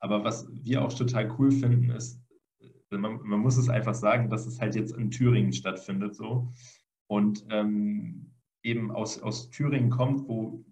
Aber 0.00 0.24
was 0.24 0.48
wir 0.50 0.84
auch 0.84 0.92
total 0.92 1.32
cool 1.38 1.52
finden, 1.52 1.90
ist, 1.90 2.20
äh, 2.60 2.96
man, 2.96 3.20
man, 3.22 3.38
muss 3.38 3.56
es 3.56 3.68
einfach 3.68 3.94
sagen, 3.94 4.28
dass 4.30 4.46
es 4.46 4.60
halt 4.60 4.74
jetzt 4.74 4.96
in 4.96 5.10
Thüringen 5.10 5.52
stattfindet 5.52 6.16
so. 6.16 6.52
Und 7.06 7.46
ähm, 7.50 8.32
eben 8.64 8.90
aus, 8.90 9.22
aus 9.22 9.50
Thüringen 9.50 9.90
kommt, 9.90 10.26
wo 10.26 10.64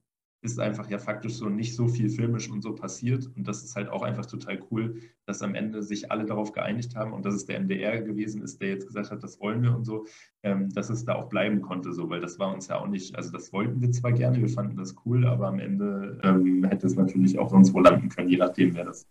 ist 0.42 0.58
einfach 0.58 0.90
ja 0.90 0.98
faktisch 0.98 1.34
so 1.34 1.48
nicht 1.48 1.76
so 1.76 1.86
viel 1.86 2.10
filmisch 2.10 2.50
und 2.50 2.62
so 2.62 2.74
passiert. 2.74 3.30
Und 3.36 3.46
das 3.46 3.62
ist 3.62 3.76
halt 3.76 3.88
auch 3.88 4.02
einfach 4.02 4.26
total 4.26 4.60
cool, 4.70 4.96
dass 5.24 5.40
am 5.40 5.54
Ende 5.54 5.82
sich 5.82 6.10
alle 6.10 6.26
darauf 6.26 6.52
geeinigt 6.52 6.96
haben 6.96 7.12
und 7.12 7.24
dass 7.24 7.34
es 7.34 7.46
der 7.46 7.60
MDR 7.60 8.02
gewesen 8.02 8.42
ist, 8.42 8.60
der 8.60 8.70
jetzt 8.70 8.88
gesagt 8.88 9.12
hat, 9.12 9.22
das 9.22 9.40
wollen 9.40 9.62
wir 9.62 9.74
und 9.74 9.84
so, 9.84 10.06
ähm, 10.42 10.68
dass 10.70 10.90
es 10.90 11.04
da 11.04 11.14
auch 11.14 11.28
bleiben 11.28 11.62
konnte, 11.62 11.92
so, 11.92 12.10
weil 12.10 12.20
das 12.20 12.40
war 12.40 12.52
uns 12.52 12.66
ja 12.66 12.80
auch 12.80 12.88
nicht, 12.88 13.14
also 13.14 13.30
das 13.30 13.52
wollten 13.52 13.80
wir 13.80 13.92
zwar 13.92 14.12
gerne, 14.12 14.40
wir 14.40 14.48
fanden 14.48 14.76
das 14.76 14.96
cool, 15.06 15.24
aber 15.26 15.46
am 15.46 15.60
Ende 15.60 16.18
ähm, 16.24 16.64
hätte 16.64 16.88
es 16.88 16.96
natürlich 16.96 17.38
auch 17.38 17.50
sonst 17.50 17.72
wo 17.72 17.78
landen 17.78 18.08
können, 18.08 18.28
je 18.28 18.38
nachdem, 18.38 18.74
wer 18.74 18.84
das 18.84 19.06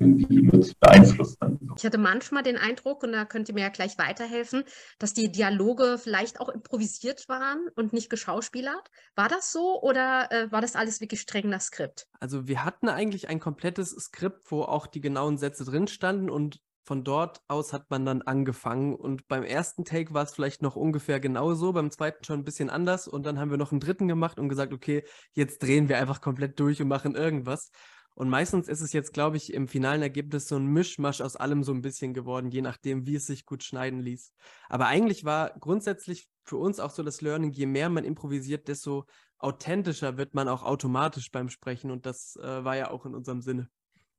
irgendwie 0.00 0.42
mit 0.42 0.78
beeinflusst. 0.80 1.38
Ich 1.76 1.84
hatte 1.84 1.98
manchmal 1.98 2.42
den 2.42 2.56
Eindruck, 2.56 3.02
und 3.02 3.12
da 3.12 3.24
könnt 3.24 3.48
ihr 3.48 3.54
mir 3.54 3.62
ja 3.62 3.68
gleich 3.68 3.98
weiterhelfen, 3.98 4.64
dass 4.98 5.12
die 5.12 5.30
Dialoge 5.30 5.98
vielleicht 6.02 6.40
auch 6.40 6.48
improvisiert 6.48 7.28
waren 7.28 7.68
und 7.76 7.92
nicht 7.92 8.10
geschauspielert. 8.10 8.90
War 9.14 9.28
das 9.28 9.52
so 9.52 9.80
oder 9.82 10.28
äh, 10.30 10.50
war 10.50 10.60
das 10.60 10.76
alles 10.76 11.00
wirklich 11.00 11.20
streng 11.20 11.48
nach 11.48 11.60
Skript? 11.60 12.06
Also 12.18 12.48
wir 12.48 12.64
hatten 12.64 12.88
eigentlich 12.88 13.28
ein 13.28 13.40
komplettes 13.40 13.90
Skript, 13.90 14.50
wo 14.50 14.62
auch 14.62 14.86
die 14.86 15.00
genauen 15.00 15.38
Sätze 15.38 15.64
drin 15.64 15.86
standen 15.86 16.30
und 16.30 16.60
von 16.90 17.04
dort 17.04 17.40
aus 17.46 17.72
hat 17.72 17.88
man 17.90 18.04
dann 18.04 18.22
angefangen 18.22 18.96
und 18.96 19.28
beim 19.28 19.44
ersten 19.44 19.84
Take 19.84 20.12
war 20.12 20.24
es 20.24 20.32
vielleicht 20.32 20.60
noch 20.60 20.74
ungefähr 20.74 21.20
genauso, 21.20 21.72
beim 21.72 21.90
zweiten 21.90 22.24
schon 22.24 22.40
ein 22.40 22.44
bisschen 22.44 22.68
anders 22.68 23.06
und 23.06 23.24
dann 23.26 23.38
haben 23.38 23.50
wir 23.50 23.58
noch 23.58 23.70
einen 23.70 23.80
dritten 23.80 24.08
gemacht 24.08 24.40
und 24.40 24.48
gesagt, 24.48 24.72
okay, 24.72 25.04
jetzt 25.32 25.62
drehen 25.62 25.88
wir 25.88 25.98
einfach 25.98 26.20
komplett 26.20 26.58
durch 26.58 26.82
und 26.82 26.88
machen 26.88 27.14
irgendwas. 27.14 27.70
Und 28.20 28.28
meistens 28.28 28.68
ist 28.68 28.82
es 28.82 28.92
jetzt, 28.92 29.14
glaube 29.14 29.38
ich, 29.38 29.50
im 29.54 29.66
finalen 29.66 30.02
Ergebnis 30.02 30.46
so 30.46 30.56
ein 30.56 30.66
Mischmasch 30.66 31.22
aus 31.22 31.36
allem 31.36 31.64
so 31.64 31.72
ein 31.72 31.80
bisschen 31.80 32.12
geworden, 32.12 32.50
je 32.50 32.60
nachdem, 32.60 33.06
wie 33.06 33.14
es 33.14 33.24
sich 33.24 33.46
gut 33.46 33.64
schneiden 33.64 33.98
ließ. 33.98 34.34
Aber 34.68 34.88
eigentlich 34.88 35.24
war 35.24 35.54
grundsätzlich 35.58 36.28
für 36.44 36.58
uns 36.58 36.80
auch 36.80 36.90
so 36.90 37.02
das 37.02 37.22
Learning, 37.22 37.50
je 37.50 37.64
mehr 37.64 37.88
man 37.88 38.04
improvisiert, 38.04 38.68
desto 38.68 39.06
authentischer 39.38 40.18
wird 40.18 40.34
man 40.34 40.48
auch 40.48 40.64
automatisch 40.64 41.30
beim 41.30 41.48
Sprechen. 41.48 41.90
Und 41.90 42.04
das 42.04 42.36
äh, 42.36 42.62
war 42.62 42.76
ja 42.76 42.90
auch 42.90 43.06
in 43.06 43.14
unserem 43.14 43.40
Sinne. 43.40 43.70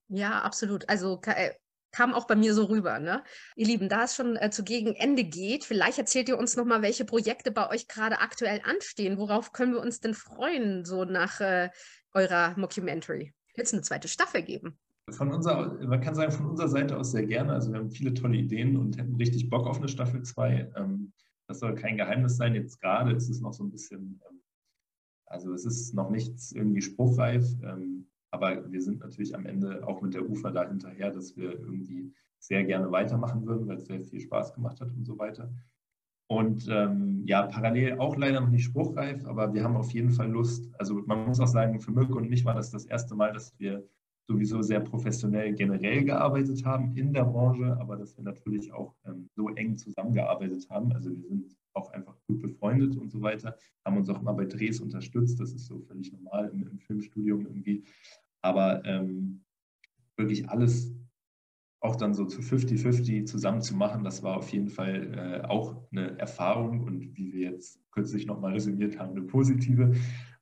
Ja, 0.07 0.41
absolut. 0.41 0.89
Also 0.89 1.21
äh, 1.27 1.51
kam 1.91 2.15
auch 2.15 2.25
bei 2.25 2.35
mir 2.35 2.55
so 2.55 2.63
rüber. 2.63 2.97
Ne? 2.97 3.23
Ihr 3.55 3.67
Lieben, 3.67 3.87
da 3.87 4.05
es 4.05 4.15
schon 4.15 4.35
äh, 4.35 4.49
zu 4.49 4.63
Gegenende 4.63 5.25
geht, 5.25 5.63
vielleicht 5.63 5.99
erzählt 5.99 6.27
ihr 6.27 6.39
uns 6.39 6.55
nochmal, 6.55 6.81
welche 6.81 7.05
Projekte 7.05 7.51
bei 7.51 7.69
euch 7.69 7.87
gerade 7.87 8.19
aktuell 8.19 8.61
anstehen. 8.63 9.19
Worauf 9.19 9.53
können 9.53 9.73
wir 9.73 9.79
uns 9.79 9.99
denn 9.99 10.15
freuen, 10.15 10.85
so 10.85 11.05
nach 11.05 11.39
äh, 11.39 11.69
eurer 12.13 12.55
Mockumentary? 12.57 13.35
Jetzt 13.55 13.73
eine 13.73 13.81
zweite 13.81 14.07
Staffel 14.07 14.41
geben? 14.43 14.77
Von 15.09 15.31
unserer, 15.31 15.73
man 15.85 15.99
kann 16.01 16.15
sagen, 16.15 16.31
von 16.31 16.45
unserer 16.47 16.69
Seite 16.69 16.97
aus 16.97 17.11
sehr 17.11 17.25
gerne. 17.25 17.53
Also 17.53 17.71
wir 17.71 17.79
haben 17.79 17.91
viele 17.91 18.13
tolle 18.13 18.37
Ideen 18.37 18.77
und 18.77 18.97
hätten 18.97 19.15
richtig 19.15 19.49
Bock 19.49 19.67
auf 19.67 19.77
eine 19.77 19.87
Staffel 19.87 20.21
2. 20.23 20.71
Ähm, 20.75 21.11
das 21.47 21.59
soll 21.59 21.75
kein 21.75 21.97
Geheimnis 21.97 22.37
sein. 22.37 22.55
Jetzt 22.55 22.79
gerade 22.79 23.11
ist 23.11 23.29
es 23.29 23.41
noch 23.41 23.53
so 23.53 23.63
ein 23.63 23.71
bisschen, 23.71 24.21
ähm, 24.29 24.41
also 25.25 25.53
es 25.53 25.65
ist 25.65 25.93
noch 25.93 26.09
nichts 26.09 26.51
irgendwie 26.51 26.81
spruchreif, 26.81 27.45
ähm, 27.63 28.07
aber 28.31 28.71
wir 28.71 28.81
sind 28.81 28.99
natürlich 28.99 29.35
am 29.35 29.45
Ende 29.45 29.85
auch 29.85 30.01
mit 30.01 30.13
der 30.13 30.29
UFA 30.29 30.51
da 30.51 30.67
hinterher, 30.67 31.11
dass 31.11 31.35
wir 31.35 31.51
irgendwie 31.51 32.13
sehr 32.39 32.63
gerne 32.63 32.91
weitermachen 32.91 33.45
würden, 33.45 33.67
weil 33.67 33.77
es 33.77 33.85
sehr 33.85 33.99
viel 33.99 34.21
Spaß 34.21 34.53
gemacht 34.53 34.79
hat 34.79 34.91
und 34.91 35.05
so 35.05 35.17
weiter. 35.17 35.51
Und 36.31 36.69
ähm, 36.71 37.23
ja, 37.25 37.41
parallel 37.45 37.99
auch 37.99 38.15
leider 38.15 38.39
noch 38.39 38.47
nicht 38.47 38.63
spruchreif, 38.63 39.25
aber 39.25 39.53
wir 39.53 39.65
haben 39.65 39.75
auf 39.75 39.91
jeden 39.91 40.11
Fall 40.11 40.31
Lust. 40.31 40.69
Also 40.79 40.93
man 41.05 41.25
muss 41.25 41.41
auch 41.41 41.47
sagen, 41.47 41.81
für 41.81 41.91
Mirko 41.91 42.17
und 42.17 42.29
mich 42.29 42.45
war 42.45 42.55
das 42.55 42.71
das 42.71 42.85
erste 42.85 43.15
Mal, 43.15 43.33
dass 43.33 43.53
wir 43.59 43.85
sowieso 44.29 44.61
sehr 44.61 44.79
professionell 44.79 45.53
generell 45.53 46.05
gearbeitet 46.05 46.63
haben 46.63 46.95
in 46.95 47.11
der 47.11 47.25
Branche, 47.25 47.75
aber 47.81 47.97
dass 47.97 48.15
wir 48.15 48.23
natürlich 48.23 48.71
auch 48.71 48.95
ähm, 49.05 49.27
so 49.35 49.49
eng 49.49 49.75
zusammengearbeitet 49.75 50.69
haben. 50.69 50.93
Also 50.93 51.09
wir 51.09 51.27
sind 51.27 51.53
auch 51.73 51.91
einfach 51.91 52.15
gut 52.27 52.41
befreundet 52.41 52.95
und 52.95 53.11
so 53.11 53.21
weiter, 53.21 53.57
haben 53.83 53.97
uns 53.97 54.09
auch 54.09 54.21
immer 54.21 54.33
bei 54.33 54.45
Drehs 54.45 54.79
unterstützt. 54.79 55.37
Das 55.37 55.51
ist 55.51 55.65
so 55.65 55.79
völlig 55.81 56.13
normal 56.13 56.49
im, 56.53 56.65
im 56.65 56.79
Filmstudium 56.79 57.41
irgendwie. 57.41 57.83
Aber 58.41 58.81
ähm, 58.85 59.43
wirklich 60.15 60.47
alles 60.47 60.95
auch 61.81 61.95
dann 61.95 62.13
so 62.13 62.25
zu 62.25 62.41
50-50 62.41 63.25
zusammen 63.25 63.61
zu 63.61 63.75
machen, 63.75 64.03
das 64.03 64.21
war 64.21 64.37
auf 64.37 64.49
jeden 64.49 64.69
Fall 64.69 65.41
äh, 65.43 65.47
auch 65.47 65.75
eine 65.91 66.17
Erfahrung 66.19 66.83
und 66.83 67.17
wie 67.17 67.33
wir 67.33 67.51
jetzt 67.51 67.79
kürzlich 67.91 68.27
nochmal 68.27 68.53
resümiert 68.53 68.99
haben, 68.99 69.11
eine 69.11 69.23
positive. 69.23 69.93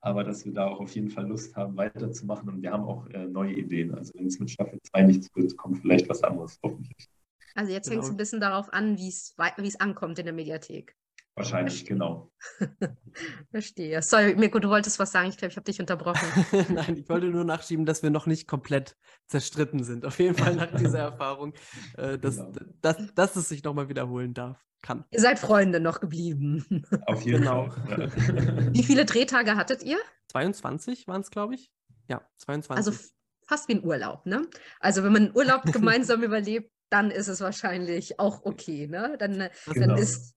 Aber 0.02 0.24
dass 0.24 0.46
wir 0.46 0.54
da 0.54 0.68
auch 0.68 0.82
auf 0.82 0.94
jeden 0.96 1.10
Fall 1.10 1.28
Lust 1.28 1.56
haben, 1.56 1.78
weiterzumachen 1.78 2.50
und 2.50 2.62
wir 2.62 2.72
haben 2.72 2.84
auch 2.84 3.08
äh, 3.08 3.26
neue 3.26 3.54
Ideen. 3.54 3.96
Also 3.96 4.14
wenn 4.16 4.28
es 4.28 4.40
mit 4.40 4.52
Staffel 4.52 4.80
2 4.82 5.04
nichts 5.04 5.30
wird, 5.34 5.56
kommt 5.58 5.80
vielleicht 5.80 6.10
was 6.10 6.24
anderes, 6.24 6.60
hoffentlich. 6.62 7.10
Also 7.56 7.72
jetzt 7.72 7.86
genau. 7.86 7.96
hängt 7.96 8.06
es 8.06 8.12
ein 8.12 8.18
bisschen 8.18 8.42
darauf 8.42 8.72
an, 8.74 8.98
wie 8.98 9.08
es 9.08 9.80
ankommt 9.80 10.20
in 10.20 10.26
der 10.26 10.34
Mediathek. 10.34 10.96
Wahrscheinlich, 11.36 11.86
genau. 11.86 12.32
Verstehe. 13.52 14.02
Sorry, 14.02 14.36
Mirko, 14.36 14.60
du 14.60 14.70
wolltest 14.70 15.00
was 15.00 15.12
sagen. 15.12 15.30
Ich 15.30 15.38
glaube, 15.38 15.52
ich 15.52 15.58
habe 15.58 15.64
dich 15.64 15.80
unterbrochen. 15.80 16.28
Nein, 16.74 16.98
ich 16.98 17.08
wollte 17.08 17.28
nur 17.28 17.46
nachschieben, 17.46 17.86
dass 17.86 18.04
wir 18.04 18.10
noch 18.10 18.26
nicht 18.26 18.48
komplett 18.48 18.98
zerstritten 19.28 19.84
sind. 19.84 20.06
Auf 20.06 20.20
jeden 20.20 20.36
Fall 20.36 20.56
nach 20.56 20.76
dieser 20.76 21.00
Erfahrung, 21.12 21.54
äh, 21.98 22.18
dass, 22.18 22.38
genau. 22.38 22.52
dass, 22.82 23.14
dass 23.16 23.36
es 23.36 23.50
sich 23.50 23.64
nochmal 23.64 23.90
wiederholen 23.90 24.34
darf. 24.34 24.64
Kann. 24.82 25.04
Ihr 25.12 25.20
seid 25.20 25.40
Freunde 25.40 25.82
noch 25.82 26.00
geblieben. 26.00 26.86
Auf 27.06 27.24
jeden 27.24 27.40
genau. 27.40 27.70
Fall. 27.70 28.10
Ja. 28.10 28.74
Wie 28.74 28.84
viele 28.84 29.06
Drehtage 29.06 29.56
hattet 29.58 29.84
ihr? 29.84 29.98
22 30.30 31.08
waren 31.08 31.20
es, 31.20 31.32
glaube 31.32 31.56
ich. 31.56 31.70
Ja, 32.08 32.22
22. 32.38 32.78
Also 32.78 32.98
fast 33.46 33.68
wie 33.68 33.74
ein 33.74 33.84
Urlaub, 33.84 34.26
ne? 34.26 34.48
Also 34.80 35.04
wenn 35.04 35.12
man 35.12 35.24
einen 35.26 35.36
Urlaub 35.36 35.64
gemeinsam 35.64 36.24
überlebt, 36.24 36.72
dann 36.90 37.12
ist 37.12 37.28
es 37.28 37.42
wahrscheinlich 37.42 38.20
auch 38.20 38.46
okay, 38.46 38.88
ne? 38.88 39.16
Dann, 39.20 39.50
genau. 39.66 39.88
dann 39.88 39.98
ist 39.98 40.36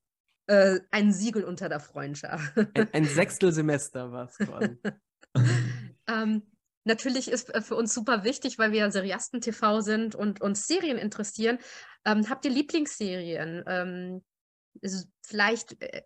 äh, 0.53 0.81
ein 0.91 1.13
Siegel 1.13 1.45
unter 1.45 1.71
der 1.71 1.81
Freundschaft. 1.81 2.53
Ein, 2.75 2.89
ein 2.93 3.05
Sechstelsemester 3.07 4.13
war 4.13 4.29
es 4.29 4.37
quasi. 4.37 4.77
ähm, 6.09 6.43
natürlich 6.85 7.31
ist 7.31 7.55
äh, 7.55 7.63
für 7.63 7.75
uns 7.75 7.95
super 7.95 8.23
wichtig, 8.23 8.59
weil 8.59 8.73
wir 8.73 8.91
Seriasten-TV 8.91 9.81
sind 9.81 10.15
und 10.15 10.43
uns 10.43 10.67
Serien 10.67 10.99
interessieren. 10.99 11.59
Ähm, 12.05 12.29
habt 12.29 12.45
ihr 12.45 12.51
Lieblingsserien? 12.51 13.65
Ähm, 13.67 14.23
vielleicht 15.23 15.81
äh, 15.81 16.03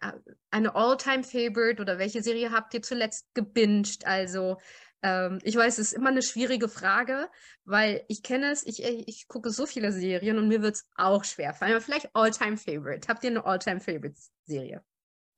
eine 0.50 0.76
All-Time-Favorite 0.76 1.82
oder 1.82 1.98
welche 1.98 2.22
Serie 2.22 2.52
habt 2.52 2.72
ihr 2.74 2.82
zuletzt 2.82 3.26
gebinged? 3.34 4.06
Also 4.06 4.58
ähm, 5.06 5.38
ich 5.44 5.54
weiß, 5.54 5.78
es 5.78 5.92
ist 5.92 5.92
immer 5.92 6.10
eine 6.10 6.22
schwierige 6.22 6.68
Frage, 6.68 7.28
weil 7.64 8.04
ich 8.08 8.24
kenne 8.24 8.50
es, 8.50 8.66
ich, 8.66 8.82
ich 8.82 9.28
gucke 9.28 9.50
so 9.50 9.64
viele 9.64 9.92
Serien 9.92 10.36
und 10.36 10.48
mir 10.48 10.62
wird 10.62 10.74
es 10.74 10.88
auch 10.96 11.22
schwer 11.22 11.54
fallen. 11.54 11.80
Vielleicht 11.80 12.10
All-Time-Favorite. 12.14 13.06
Habt 13.06 13.22
ihr 13.22 13.30
eine 13.30 13.44
All-Time-Favorite-Serie? 13.44 14.82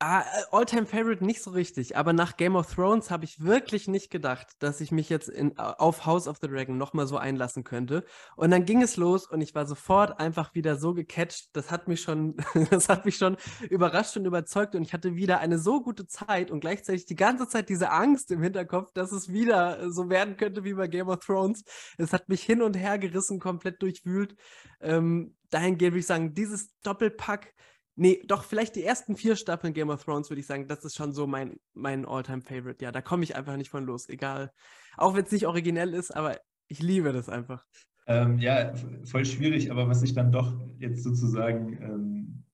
Ah, 0.00 0.20
äh, 0.20 0.44
Alltime 0.52 0.86
Favorite 0.86 1.24
nicht 1.24 1.42
so 1.42 1.50
richtig, 1.50 1.96
aber 1.96 2.12
nach 2.12 2.36
Game 2.36 2.54
of 2.54 2.72
Thrones 2.72 3.10
habe 3.10 3.24
ich 3.24 3.42
wirklich 3.42 3.88
nicht 3.88 4.10
gedacht, 4.10 4.46
dass 4.60 4.80
ich 4.80 4.92
mich 4.92 5.08
jetzt 5.08 5.28
in, 5.28 5.58
auf 5.58 6.06
House 6.06 6.28
of 6.28 6.38
the 6.40 6.46
Dragon 6.46 6.78
nochmal 6.78 7.08
so 7.08 7.16
einlassen 7.16 7.64
könnte. 7.64 8.04
Und 8.36 8.52
dann 8.52 8.64
ging 8.64 8.80
es 8.80 8.96
los 8.96 9.26
und 9.26 9.40
ich 9.40 9.56
war 9.56 9.66
sofort 9.66 10.20
einfach 10.20 10.54
wieder 10.54 10.76
so 10.76 10.94
gecatcht. 10.94 11.48
Das 11.54 11.72
hat 11.72 11.88
mich 11.88 12.00
schon, 12.00 12.36
das 12.70 12.88
hat 12.88 13.06
mich 13.06 13.16
schon 13.16 13.36
überrascht 13.70 14.16
und 14.16 14.24
überzeugt 14.24 14.76
und 14.76 14.82
ich 14.82 14.92
hatte 14.92 15.16
wieder 15.16 15.40
eine 15.40 15.58
so 15.58 15.82
gute 15.82 16.06
Zeit 16.06 16.52
und 16.52 16.60
gleichzeitig 16.60 17.06
die 17.06 17.16
ganze 17.16 17.48
Zeit 17.48 17.68
diese 17.68 17.90
Angst 17.90 18.30
im 18.30 18.40
Hinterkopf, 18.40 18.92
dass 18.92 19.10
es 19.10 19.32
wieder 19.32 19.90
so 19.90 20.08
werden 20.08 20.36
könnte 20.36 20.62
wie 20.62 20.74
bei 20.74 20.86
Game 20.86 21.08
of 21.08 21.26
Thrones. 21.26 21.64
Es 21.96 22.12
hat 22.12 22.28
mich 22.28 22.44
hin 22.44 22.62
und 22.62 22.74
her 22.74 22.98
gerissen, 22.98 23.40
komplett 23.40 23.82
durchwühlt. 23.82 24.36
Ähm, 24.80 25.34
dahingehend 25.50 25.94
würde 25.94 26.00
ich 26.00 26.06
sagen, 26.06 26.34
dieses 26.34 26.70
Doppelpack 26.82 27.52
Nee, 28.00 28.22
doch, 28.28 28.44
vielleicht 28.44 28.76
die 28.76 28.84
ersten 28.84 29.16
vier 29.16 29.34
Staffeln 29.34 29.74
Game 29.74 29.90
of 29.90 30.04
Thrones 30.04 30.30
würde 30.30 30.38
ich 30.38 30.46
sagen, 30.46 30.68
das 30.68 30.84
ist 30.84 30.94
schon 30.94 31.12
so 31.12 31.26
mein, 31.26 31.58
mein 31.74 32.06
All-Time-Favorite. 32.06 32.84
Ja, 32.84 32.92
da 32.92 33.02
komme 33.02 33.24
ich 33.24 33.34
einfach 33.34 33.56
nicht 33.56 33.70
von 33.70 33.84
los, 33.84 34.08
egal. 34.08 34.52
Auch 34.96 35.16
wenn 35.16 35.24
es 35.24 35.32
nicht 35.32 35.48
originell 35.48 35.94
ist, 35.94 36.14
aber 36.14 36.38
ich 36.68 36.80
liebe 36.80 37.12
das 37.12 37.28
einfach. 37.28 37.66
Ähm, 38.06 38.38
ja, 38.38 38.72
voll 39.04 39.24
schwierig, 39.24 39.72
aber 39.72 39.88
was 39.88 40.04
ich 40.04 40.14
dann 40.14 40.30
doch 40.30 40.56
jetzt 40.78 41.02
sozusagen 41.02 41.72
ähm, 41.82 42.44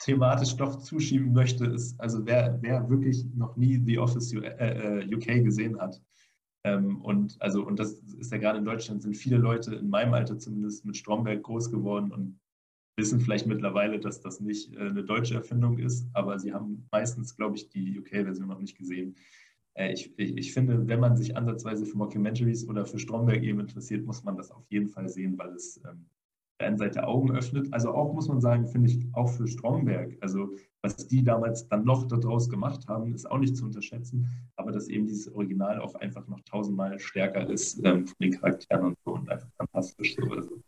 thematisch 0.00 0.54
doch 0.56 0.76
zuschieben 0.76 1.32
möchte, 1.32 1.64
ist, 1.64 1.98
also 1.98 2.26
wer, 2.26 2.58
wer 2.60 2.90
wirklich 2.90 3.24
noch 3.34 3.56
nie 3.56 3.82
The 3.82 3.98
Office 3.98 4.34
UK 4.34 4.44
äh, 4.44 5.04
äh 5.06 5.40
gesehen 5.40 5.80
hat, 5.80 5.98
ähm, 6.62 7.00
und 7.00 7.40
also, 7.40 7.64
und 7.64 7.80
das 7.80 7.94
ist 8.18 8.32
ja 8.32 8.38
gerade 8.38 8.58
in 8.58 8.66
Deutschland, 8.66 9.00
sind 9.00 9.16
viele 9.16 9.38
Leute 9.38 9.76
in 9.76 9.88
meinem 9.88 10.12
Alter 10.12 10.38
zumindest 10.38 10.84
mit 10.84 10.96
Stromberg 10.96 11.42
groß 11.42 11.70
geworden 11.70 12.12
und 12.12 12.38
wissen 13.00 13.20
vielleicht 13.20 13.46
mittlerweile, 13.46 13.98
dass 13.98 14.20
das 14.20 14.40
nicht 14.40 14.74
äh, 14.74 14.80
eine 14.80 15.02
deutsche 15.02 15.34
Erfindung 15.34 15.78
ist, 15.78 16.06
aber 16.12 16.38
sie 16.38 16.52
haben 16.52 16.86
meistens, 16.92 17.34
glaube 17.34 17.56
ich, 17.56 17.68
die 17.70 17.98
UK-Version 17.98 18.46
noch 18.46 18.60
nicht 18.60 18.76
gesehen. 18.76 19.16
Äh, 19.74 19.92
ich, 19.92 20.12
ich, 20.18 20.36
ich, 20.36 20.52
finde, 20.52 20.86
wenn 20.86 21.00
man 21.00 21.16
sich 21.16 21.36
ansatzweise 21.36 21.86
für 21.86 21.96
Mockumentaries 21.96 22.68
oder 22.68 22.84
für 22.84 22.98
Stromberg 22.98 23.42
eben 23.42 23.60
interessiert, 23.60 24.06
muss 24.06 24.22
man 24.22 24.36
das 24.36 24.50
auf 24.50 24.64
jeden 24.70 24.88
Fall 24.88 25.08
sehen, 25.08 25.38
weil 25.38 25.50
es 25.54 25.80
ähm, 25.88 26.06
der 26.60 26.68
einen 26.68 26.78
Seite 26.78 27.06
Augen 27.06 27.32
öffnet. 27.34 27.72
Also 27.72 27.92
auch, 27.92 28.12
muss 28.12 28.28
man 28.28 28.40
sagen, 28.40 28.66
finde 28.66 28.90
ich, 28.90 29.06
auch 29.14 29.28
für 29.28 29.48
Stromberg. 29.48 30.16
Also 30.20 30.54
was 30.82 30.96
die 31.08 31.24
damals 31.24 31.66
dann 31.68 31.84
noch 31.84 32.06
daraus 32.06 32.48
gemacht 32.48 32.86
haben, 32.86 33.14
ist 33.14 33.30
auch 33.30 33.38
nicht 33.38 33.56
zu 33.56 33.64
unterschätzen. 33.64 34.26
Aber 34.56 34.70
dass 34.70 34.88
eben 34.88 35.06
dieses 35.06 35.32
Original 35.32 35.80
auch 35.80 35.94
einfach 35.96 36.28
noch 36.28 36.40
tausendmal 36.40 36.98
stärker 36.98 37.48
ist 37.48 37.80
ähm, 37.84 38.06
von 38.06 38.16
den 38.20 38.32
Charakteren 38.32 38.86
und 38.86 38.98
so 39.04 39.14
und 39.14 39.28
einfach 39.30 39.50
fantastisch 39.56 40.16
so. 40.16 40.22
Also, 40.30 40.62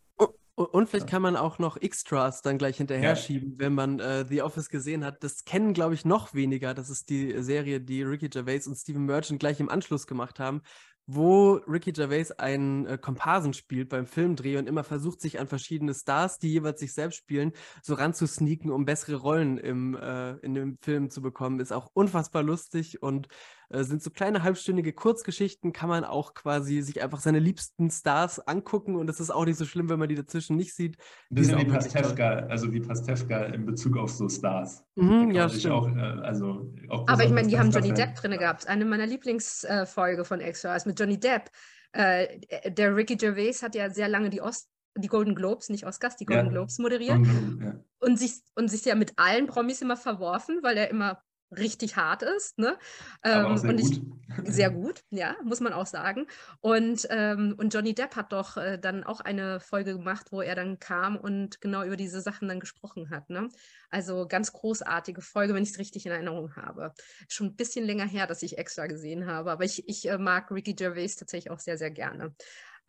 und 0.55 0.87
vielleicht 0.87 1.07
kann 1.07 1.21
man 1.23 1.35
auch 1.35 1.57
noch 1.57 1.77
Extras 1.77 2.41
dann 2.43 2.59
gleich 2.59 2.77
hinterher 2.77 3.09
ja. 3.09 3.15
schieben, 3.15 3.55
wenn 3.57 3.73
man 3.73 3.99
äh, 3.99 4.25
The 4.27 4.43
Office 4.43 4.69
gesehen 4.69 5.03
hat. 5.03 5.23
Das 5.23 5.45
kennen, 5.45 5.73
glaube 5.73 5.95
ich, 5.95 6.05
noch 6.05 6.33
weniger. 6.35 6.73
Das 6.75 6.89
ist 6.89 7.09
die 7.09 7.41
Serie, 7.41 7.81
die 7.81 8.03
Ricky 8.03 8.29
Gervais 8.29 8.67
und 8.67 8.75
Steven 8.75 9.05
Merchant 9.05 9.39
gleich 9.39 9.59
im 9.59 9.69
Anschluss 9.69 10.05
gemacht 10.05 10.39
haben, 10.39 10.61
wo 11.05 11.53
Ricky 11.67 11.91
Gervais 11.91 12.31
einen 12.37 12.85
äh, 12.85 12.97
Komparsen 12.97 13.53
spielt 13.53 13.89
beim 13.89 14.05
Filmdreh 14.05 14.57
und 14.57 14.67
immer 14.67 14.83
versucht, 14.83 15.21
sich 15.21 15.39
an 15.39 15.47
verschiedene 15.47 15.93
Stars, 15.93 16.39
die 16.39 16.51
jeweils 16.51 16.79
sich 16.79 16.93
selbst 16.93 17.17
spielen, 17.17 17.51
so 17.81 17.95
ranzusneaken, 17.95 18.71
um 18.71 18.85
bessere 18.85 19.15
Rollen 19.15 19.57
im, 19.57 19.95
äh, 19.95 20.33
in 20.37 20.53
dem 20.53 20.77
Film 20.81 21.09
zu 21.09 21.21
bekommen. 21.21 21.59
Ist 21.59 21.73
auch 21.73 21.89
unfassbar 21.93 22.43
lustig 22.43 23.01
und 23.01 23.27
äh, 23.73 23.83
sind 23.83 24.03
so 24.03 24.11
kleine 24.11 24.43
halbstündige 24.43 24.93
Kurzgeschichten, 24.93 25.73
kann 25.73 25.89
man 25.89 26.03
auch 26.03 26.33
quasi 26.33 26.81
sich 26.81 27.01
einfach 27.01 27.19
seine 27.19 27.39
liebsten 27.39 27.89
Stars 27.89 28.39
angucken 28.39 28.95
und 28.95 29.09
es 29.09 29.19
ist 29.19 29.31
auch 29.31 29.45
nicht 29.45 29.57
so 29.57 29.65
schlimm, 29.65 29.89
wenn 29.89 29.99
man 29.99 30.09
die 30.09 30.15
dazwischen 30.15 30.55
nicht 30.55 30.75
sieht. 30.75 30.97
Ein 31.31 31.35
bisschen 31.35 31.59
wie 31.59 31.65
Pastewka, 31.65 32.29
also 32.47 32.71
wie 32.71 32.79
Pastewka 32.79 33.45
in 33.45 33.65
Bezug 33.65 33.97
auf 33.97 34.11
so 34.11 34.29
Stars. 34.29 34.85
Mhm, 34.95 35.31
ja, 35.31 35.49
stimmt. 35.49 35.73
Auch, 35.73 35.87
äh, 35.87 35.99
also 35.99 36.71
auch 36.89 37.07
Aber 37.07 37.23
ich 37.23 37.31
meine, 37.31 37.47
die 37.47 37.57
haben 37.57 37.71
Johnny 37.71 37.93
Depp 37.93 38.15
drin 38.15 38.37
gehabt. 38.37 38.67
Eine 38.67 38.85
meiner 38.85 39.07
Lieblingsfolge 39.07 40.23
von 40.23 40.39
Extras 40.39 40.85
mit 40.85 40.99
Johnny 40.99 41.19
Depp. 41.19 41.49
Äh, 41.93 42.39
der 42.69 42.95
Ricky 42.95 43.15
Gervais 43.15 43.61
hat 43.61 43.75
ja 43.75 43.89
sehr 43.89 44.07
lange 44.07 44.29
die 44.29 44.41
Ost 44.41 44.69
die 44.95 45.07
Golden 45.07 45.33
Globes, 45.33 45.69
nicht 45.69 45.87
Oscars, 45.87 46.17
die 46.17 46.25
Golden 46.25 46.47
ja. 46.47 46.51
Globes 46.51 46.77
moderiert. 46.77 47.19
Ja. 47.59 47.73
Und, 47.99 48.19
sich, 48.19 48.41
und 48.55 48.69
sich 48.69 48.85
ja 48.85 48.95
mit 48.95 49.13
allen 49.15 49.47
Promis 49.47 49.81
immer 49.81 49.97
verworfen, 49.97 50.59
weil 50.61 50.77
er 50.77 50.89
immer 50.91 51.19
richtig 51.57 51.95
hart 51.95 52.23
ist. 52.23 52.57
Ne? 52.57 52.77
Ähm, 53.23 53.57
sehr 53.57 53.69
und 53.69 53.79
ich, 53.79 54.01
gut. 54.01 54.23
Sehr 54.45 54.69
gut, 54.71 55.03
ja, 55.09 55.35
muss 55.43 55.59
man 55.59 55.73
auch 55.73 55.85
sagen. 55.85 56.27
Und, 56.61 57.07
ähm, 57.09 57.55
und 57.57 57.73
Johnny 57.73 57.93
Depp 57.93 58.15
hat 58.15 58.31
doch 58.31 58.57
äh, 58.57 58.77
dann 58.77 59.03
auch 59.03 59.19
eine 59.19 59.59
Folge 59.59 59.93
gemacht, 59.93 60.27
wo 60.31 60.41
er 60.41 60.55
dann 60.55 60.79
kam 60.79 61.17
und 61.17 61.61
genau 61.61 61.83
über 61.83 61.97
diese 61.97 62.21
Sachen 62.21 62.47
dann 62.47 62.59
gesprochen 62.59 63.09
hat. 63.09 63.29
Ne? 63.29 63.49
Also 63.89 64.27
ganz 64.27 64.51
großartige 64.53 65.21
Folge, 65.21 65.53
wenn 65.53 65.63
ich 65.63 65.71
es 65.71 65.79
richtig 65.79 66.05
in 66.05 66.11
Erinnerung 66.11 66.55
habe. 66.55 66.93
Schon 67.27 67.47
ein 67.47 67.55
bisschen 67.55 67.85
länger 67.85 68.05
her, 68.05 68.27
dass 68.27 68.43
ich 68.43 68.57
extra 68.57 68.87
gesehen 68.87 69.27
habe, 69.27 69.51
aber 69.51 69.63
ich, 69.63 69.87
ich 69.87 70.09
äh, 70.09 70.17
mag 70.17 70.51
Ricky 70.51 70.73
Gervais 70.73 71.15
tatsächlich 71.15 71.51
auch 71.51 71.59
sehr, 71.59 71.77
sehr 71.77 71.91
gerne. 71.91 72.35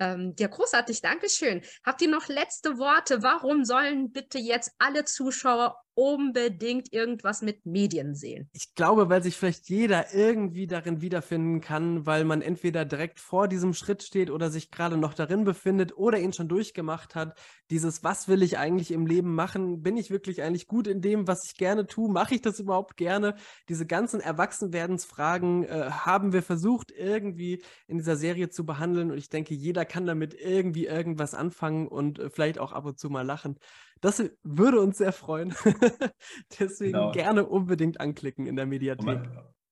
Ähm, 0.00 0.34
ja, 0.38 0.48
großartig, 0.48 1.02
Dankeschön. 1.02 1.62
Habt 1.84 2.02
ihr 2.02 2.08
noch 2.08 2.28
letzte 2.28 2.78
Worte? 2.78 3.22
Warum 3.22 3.64
sollen 3.64 4.10
bitte 4.12 4.38
jetzt 4.38 4.72
alle 4.78 5.04
Zuschauer 5.04 5.83
unbedingt 5.94 6.92
irgendwas 6.92 7.42
mit 7.42 7.66
Medien 7.66 8.14
sehen? 8.14 8.48
Ich 8.52 8.74
glaube, 8.74 9.08
weil 9.08 9.22
sich 9.22 9.36
vielleicht 9.36 9.68
jeder 9.68 10.12
irgendwie 10.14 10.66
darin 10.66 11.00
wiederfinden 11.00 11.60
kann, 11.60 12.06
weil 12.06 12.24
man 12.24 12.42
entweder 12.42 12.84
direkt 12.84 13.20
vor 13.20 13.48
diesem 13.48 13.74
Schritt 13.74 14.02
steht 14.02 14.30
oder 14.30 14.50
sich 14.50 14.70
gerade 14.70 14.96
noch 14.96 15.14
darin 15.14 15.44
befindet 15.44 15.96
oder 15.96 16.18
ihn 16.18 16.32
schon 16.32 16.48
durchgemacht 16.48 17.14
hat. 17.14 17.38
Dieses, 17.70 18.04
was 18.04 18.28
will 18.28 18.42
ich 18.42 18.58
eigentlich 18.58 18.90
im 18.90 19.06
Leben 19.06 19.34
machen? 19.34 19.82
Bin 19.82 19.96
ich 19.96 20.10
wirklich 20.10 20.42
eigentlich 20.42 20.66
gut 20.66 20.86
in 20.86 21.00
dem, 21.00 21.26
was 21.26 21.46
ich 21.46 21.56
gerne 21.56 21.86
tue? 21.86 22.10
Mache 22.10 22.34
ich 22.34 22.42
das 22.42 22.60
überhaupt 22.60 22.96
gerne? 22.96 23.36
Diese 23.68 23.86
ganzen 23.86 24.20
Erwachsenwerdensfragen 24.20 25.64
äh, 25.64 25.90
haben 25.90 26.32
wir 26.32 26.42
versucht, 26.42 26.90
irgendwie 26.90 27.62
in 27.86 27.98
dieser 27.98 28.16
Serie 28.16 28.50
zu 28.50 28.66
behandeln. 28.66 29.10
Und 29.10 29.18
ich 29.18 29.28
denke, 29.28 29.54
jeder 29.54 29.84
kann 29.84 30.06
damit 30.06 30.34
irgendwie 30.34 30.86
irgendwas 30.86 31.34
anfangen 31.34 31.88
und 31.88 32.18
äh, 32.18 32.30
vielleicht 32.30 32.58
auch 32.58 32.72
ab 32.72 32.84
und 32.84 32.98
zu 32.98 33.10
mal 33.10 33.22
lachen. 33.22 33.58
Das 34.04 34.22
würde 34.42 34.82
uns 34.82 34.98
sehr 34.98 35.12
freuen. 35.12 35.54
Deswegen 36.60 36.92
genau. 36.92 37.12
gerne 37.12 37.46
unbedingt 37.46 38.02
anklicken 38.02 38.46
in 38.46 38.54
der 38.54 38.66
Mediathek. 38.66 39.00
Und 39.00 39.14
man, 39.14 39.28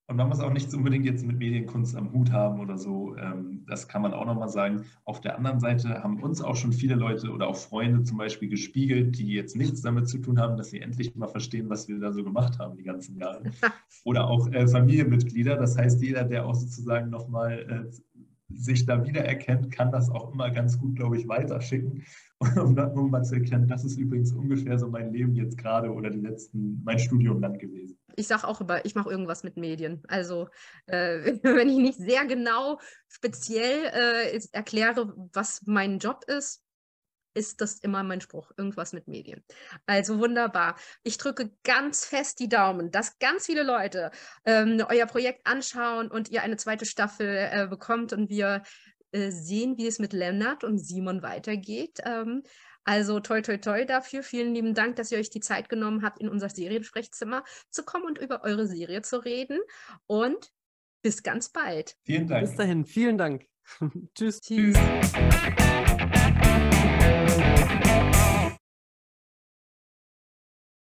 und 0.09 0.17
man 0.17 0.29
muss 0.29 0.41
auch 0.41 0.51
nichts 0.51 0.75
unbedingt 0.75 1.05
jetzt 1.05 1.27
mit 1.27 1.37
Medienkunst 1.37 1.95
am 1.97 2.15
Hut 2.15 2.33
haben 2.33 2.59
oder 2.59 2.79
so. 2.79 3.15
Ähm, 3.19 3.67
das 3.69 3.89
kann 3.89 4.01
man 4.01 4.15
auch 4.15 4.25
nochmal 4.25 4.49
sagen. 4.49 4.87
Auf 5.05 5.21
der 5.21 5.37
anderen 5.37 5.61
Seite 5.61 6.03
haben 6.03 6.23
uns 6.23 6.41
auch 6.41 6.57
schon 6.57 6.73
viele 6.73 6.95
Leute 6.95 7.31
oder 7.31 7.47
auch 7.47 7.57
Freunde 7.57 8.05
zum 8.05 8.17
Beispiel 8.17 8.49
gespiegelt, 8.49 9.19
die 9.19 9.35
jetzt 9.35 9.55
nichts 9.55 9.83
damit 9.83 10.09
zu 10.09 10.17
tun 10.17 10.41
haben, 10.41 10.57
dass 10.57 10.71
sie 10.71 10.81
endlich 10.81 11.15
mal 11.15 11.29
verstehen, 11.29 11.69
was 11.69 11.87
wir 11.89 12.01
da 12.01 12.11
so 12.11 12.25
gemacht 12.25 12.59
haben 12.59 12.79
die 12.79 12.85
ganzen 12.85 13.17
Jahre. 13.17 13.43
Oder 14.05 14.29
auch 14.29 14.51
äh, 14.51 14.67
Familienmitglieder. 14.67 15.57
Das 15.57 15.77
heißt, 15.77 16.03
jeder, 16.03 16.25
der 16.25 16.47
auch 16.47 16.55
sozusagen 16.55 17.11
nochmal 17.11 17.87
äh, 17.91 18.12
sich 18.57 18.87
da 18.87 19.05
wiedererkennt, 19.05 19.71
kann 19.71 19.91
das 19.91 20.11
auch 20.11 20.33
immer 20.33 20.51
ganz 20.51 20.79
gut, 20.79 20.97
glaube 20.97 21.19
ich, 21.19 21.29
weiterschicken 21.29 22.05
um, 22.57 22.77
um 22.77 23.11
mal 23.11 23.23
zu 23.23 23.37
erklären, 23.37 23.69
das 23.69 23.85
ist 23.85 23.97
übrigens 23.97 24.33
ungefähr 24.33 24.79
so 24.79 24.89
mein 24.89 25.13
Leben 25.13 25.35
jetzt 25.35 25.57
gerade 25.59 25.91
oder 25.91 26.11
die 26.11 26.21
letzten, 26.21 26.83
mein 26.85 26.99
Studium 26.99 27.41
dann 27.41 27.59
gewesen. 27.59 27.99
Ich 28.17 28.27
sage 28.27 28.47
auch 28.47 28.61
immer, 28.61 28.85
ich 28.85 28.95
mache 28.95 29.11
irgendwas 29.11 29.43
mit 29.43 29.57
Medien. 29.57 30.03
Also 30.09 30.49
äh, 30.87 31.39
wenn 31.43 31.69
ich 31.69 31.79
nicht 31.79 31.99
sehr 31.99 32.27
genau 32.27 32.79
speziell 33.09 33.91
äh, 33.93 34.41
erkläre, 34.53 35.15
was 35.33 35.63
mein 35.67 35.99
Job 35.99 36.25
ist, 36.27 36.63
ist 37.35 37.61
das 37.61 37.79
immer 37.81 38.03
mein 38.03 38.21
Spruch, 38.21 38.51
irgendwas 38.57 38.93
mit 38.93 39.09
Medien. 39.09 39.43
Also 39.87 40.19
wunderbar. 40.19 40.77
Ich 41.03 41.19
drücke 41.19 41.51
ganz 41.65 42.05
fest 42.05 42.39
die 42.41 42.49
Daumen, 42.49 42.91
dass 42.91 43.19
ganz 43.19 43.47
viele 43.47 43.63
Leute 43.63 44.11
ähm, 44.45 44.85
euer 44.89 45.07
Projekt 45.07 45.47
anschauen 45.47 46.09
und 46.09 46.29
ihr 46.31 46.43
eine 46.43 46.57
zweite 46.57 46.85
Staffel 46.85 47.49
äh, 47.53 47.67
bekommt 47.69 48.13
und 48.13 48.29
wir 48.29 48.63
äh, 49.13 49.31
sehen, 49.31 49.77
wie 49.77 49.87
es 49.87 49.99
mit 49.99 50.13
Lennart 50.13 50.65
und 50.65 50.79
Simon 50.79 51.23
weitergeht. 51.23 51.99
Ähm, 52.05 52.43
also 52.85 53.21
toi, 53.21 53.41
toi, 53.43 53.59
toi 53.59 53.85
dafür. 53.85 54.23
Vielen 54.23 54.55
lieben 54.55 54.75
Dank, 54.75 54.97
dass 54.97 55.13
ihr 55.13 55.19
euch 55.19 55.31
die 55.31 55.41
Zeit 55.41 55.69
genommen 55.69 56.03
habt, 56.03 56.21
in 56.21 56.29
unser 56.29 56.49
Seriensprechzimmer 56.49 57.45
zu 57.71 57.85
kommen 57.85 58.07
und 58.07 58.19
über 58.19 58.43
eure 58.43 58.67
Serie 58.67 59.03
zu 59.03 59.19
reden. 59.25 59.61
Und 60.07 60.53
bis 61.03 61.23
ganz 61.23 61.51
bald. 61.51 61.97
Vielen 62.05 62.27
Dank. 62.27 62.47
Bis 62.47 62.57
dahin, 62.57 62.85
vielen 62.85 63.19
Dank. 63.19 63.47
Tschüss. 64.15 64.41
Tschüss. 64.41 64.77